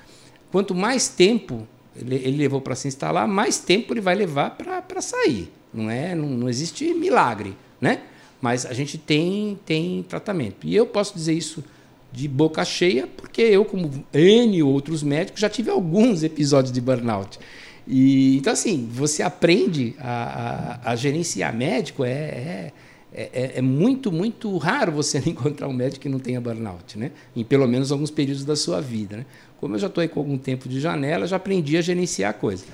Quanto 0.51 0.73
mais 0.73 1.07
tempo 1.07 1.67
ele, 1.95 2.15
ele 2.15 2.37
levou 2.37 2.61
para 2.61 2.75
se 2.75 2.87
instalar, 2.87 3.27
mais 3.27 3.59
tempo 3.59 3.93
ele 3.93 4.01
vai 4.01 4.15
levar 4.15 4.51
para 4.57 5.01
sair. 5.01 5.51
Não 5.73 5.89
é, 5.89 6.15
não, 6.15 6.27
não 6.27 6.49
existe 6.49 6.93
milagre, 6.93 7.55
né? 7.79 8.01
Mas 8.41 8.65
a 8.65 8.73
gente 8.73 8.97
tem 8.97 9.59
tem 9.65 10.03
tratamento. 10.03 10.65
E 10.65 10.75
eu 10.75 10.85
posso 10.85 11.13
dizer 11.13 11.33
isso 11.33 11.63
de 12.11 12.27
boca 12.27 12.63
cheia, 12.65 13.07
porque 13.07 13.41
eu, 13.41 13.63
como 13.63 13.89
N 14.13 14.63
outros 14.63 15.03
médicos, 15.03 15.41
já 15.41 15.49
tive 15.49 15.69
alguns 15.69 16.23
episódios 16.23 16.71
de 16.71 16.81
burnout. 16.81 17.39
E, 17.87 18.37
então, 18.37 18.53
assim, 18.53 18.87
você 18.91 19.23
aprende 19.23 19.95
a, 19.99 20.79
a, 20.83 20.91
a 20.91 20.95
gerenciar 20.95 21.55
médico, 21.55 22.03
é, 22.03 22.11
é, 22.11 22.73
é, 23.11 23.51
é, 23.55 23.61
muito, 23.61 24.11
muito 24.11 24.55
raro 24.57 24.91
você 24.91 25.17
encontrar 25.25 25.67
um 25.67 25.73
médico 25.73 26.01
que 26.01 26.09
não 26.09 26.19
tenha 26.19 26.39
burnout, 26.39 26.97
né? 26.97 27.11
em 27.35 27.43
pelo 27.43 27.67
menos 27.67 27.91
alguns 27.91 28.11
períodos 28.11 28.45
da 28.45 28.55
sua 28.55 28.79
vida. 28.79 29.17
Né? 29.17 29.25
Como 29.59 29.75
eu 29.75 29.79
já 29.79 29.87
estou 29.87 30.01
aí 30.01 30.07
com 30.07 30.19
algum 30.19 30.37
tempo 30.37 30.69
de 30.69 30.79
janela, 30.79 31.25
já 31.25 31.37
aprendi 31.37 31.77
a 31.77 31.81
gerenciar 31.81 32.31
a 32.31 32.33
coisa. 32.33 32.65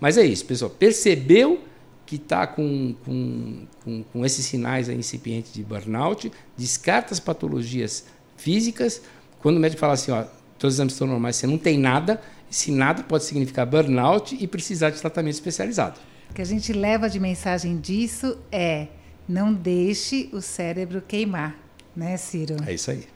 Mas 0.00 0.16
é 0.16 0.24
isso, 0.24 0.44
pessoal. 0.46 0.70
Percebeu 0.70 1.60
que 2.06 2.16
está 2.16 2.46
com, 2.46 2.94
com, 3.04 3.66
com, 3.84 4.02
com 4.04 4.26
esses 4.26 4.44
sinais 4.44 4.88
incipientes 4.88 5.52
de 5.52 5.62
burnout, 5.62 6.32
descarta 6.56 7.14
as 7.14 7.20
patologias 7.20 8.06
físicas. 8.42 9.00
Quando 9.40 9.56
o 9.56 9.60
médico 9.60 9.80
fala 9.80 9.94
assim, 9.94 10.10
ó, 10.10 10.24
todos 10.58 10.74
os 10.74 10.76
exames 10.76 10.92
estão 10.92 11.06
normais, 11.06 11.36
você 11.36 11.46
não 11.46 11.58
tem 11.58 11.78
nada, 11.78 12.20
esse 12.50 12.70
nada 12.70 13.02
pode 13.02 13.24
significar 13.24 13.66
burnout 13.66 14.36
e 14.38 14.46
precisar 14.46 14.90
de 14.90 15.00
tratamento 15.00 15.34
especializado. 15.34 15.98
O 16.30 16.34
que 16.34 16.42
a 16.42 16.46
gente 16.46 16.72
leva 16.72 17.08
de 17.08 17.18
mensagem 17.18 17.78
disso 17.78 18.38
é 18.50 18.88
não 19.28 19.52
deixe 19.52 20.28
o 20.32 20.40
cérebro 20.40 21.02
queimar, 21.02 21.56
né, 21.94 22.16
Ciro? 22.16 22.56
É 22.66 22.74
isso 22.74 22.90
aí. 22.90 23.06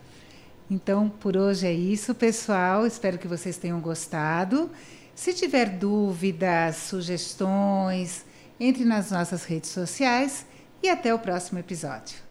Então, 0.70 1.08
por 1.08 1.36
hoje 1.36 1.66
é 1.66 1.72
isso, 1.72 2.14
pessoal. 2.14 2.86
Espero 2.86 3.18
que 3.18 3.28
vocês 3.28 3.56
tenham 3.56 3.80
gostado. 3.80 4.70
Se 5.14 5.32
tiver 5.32 5.70
dúvidas, 5.70 6.76
sugestões, 6.76 8.24
entre 8.58 8.84
nas 8.84 9.10
nossas 9.10 9.44
redes 9.44 9.70
sociais 9.70 10.44
e 10.82 10.88
até 10.88 11.14
o 11.14 11.18
próximo 11.18 11.58
episódio. 11.58 12.25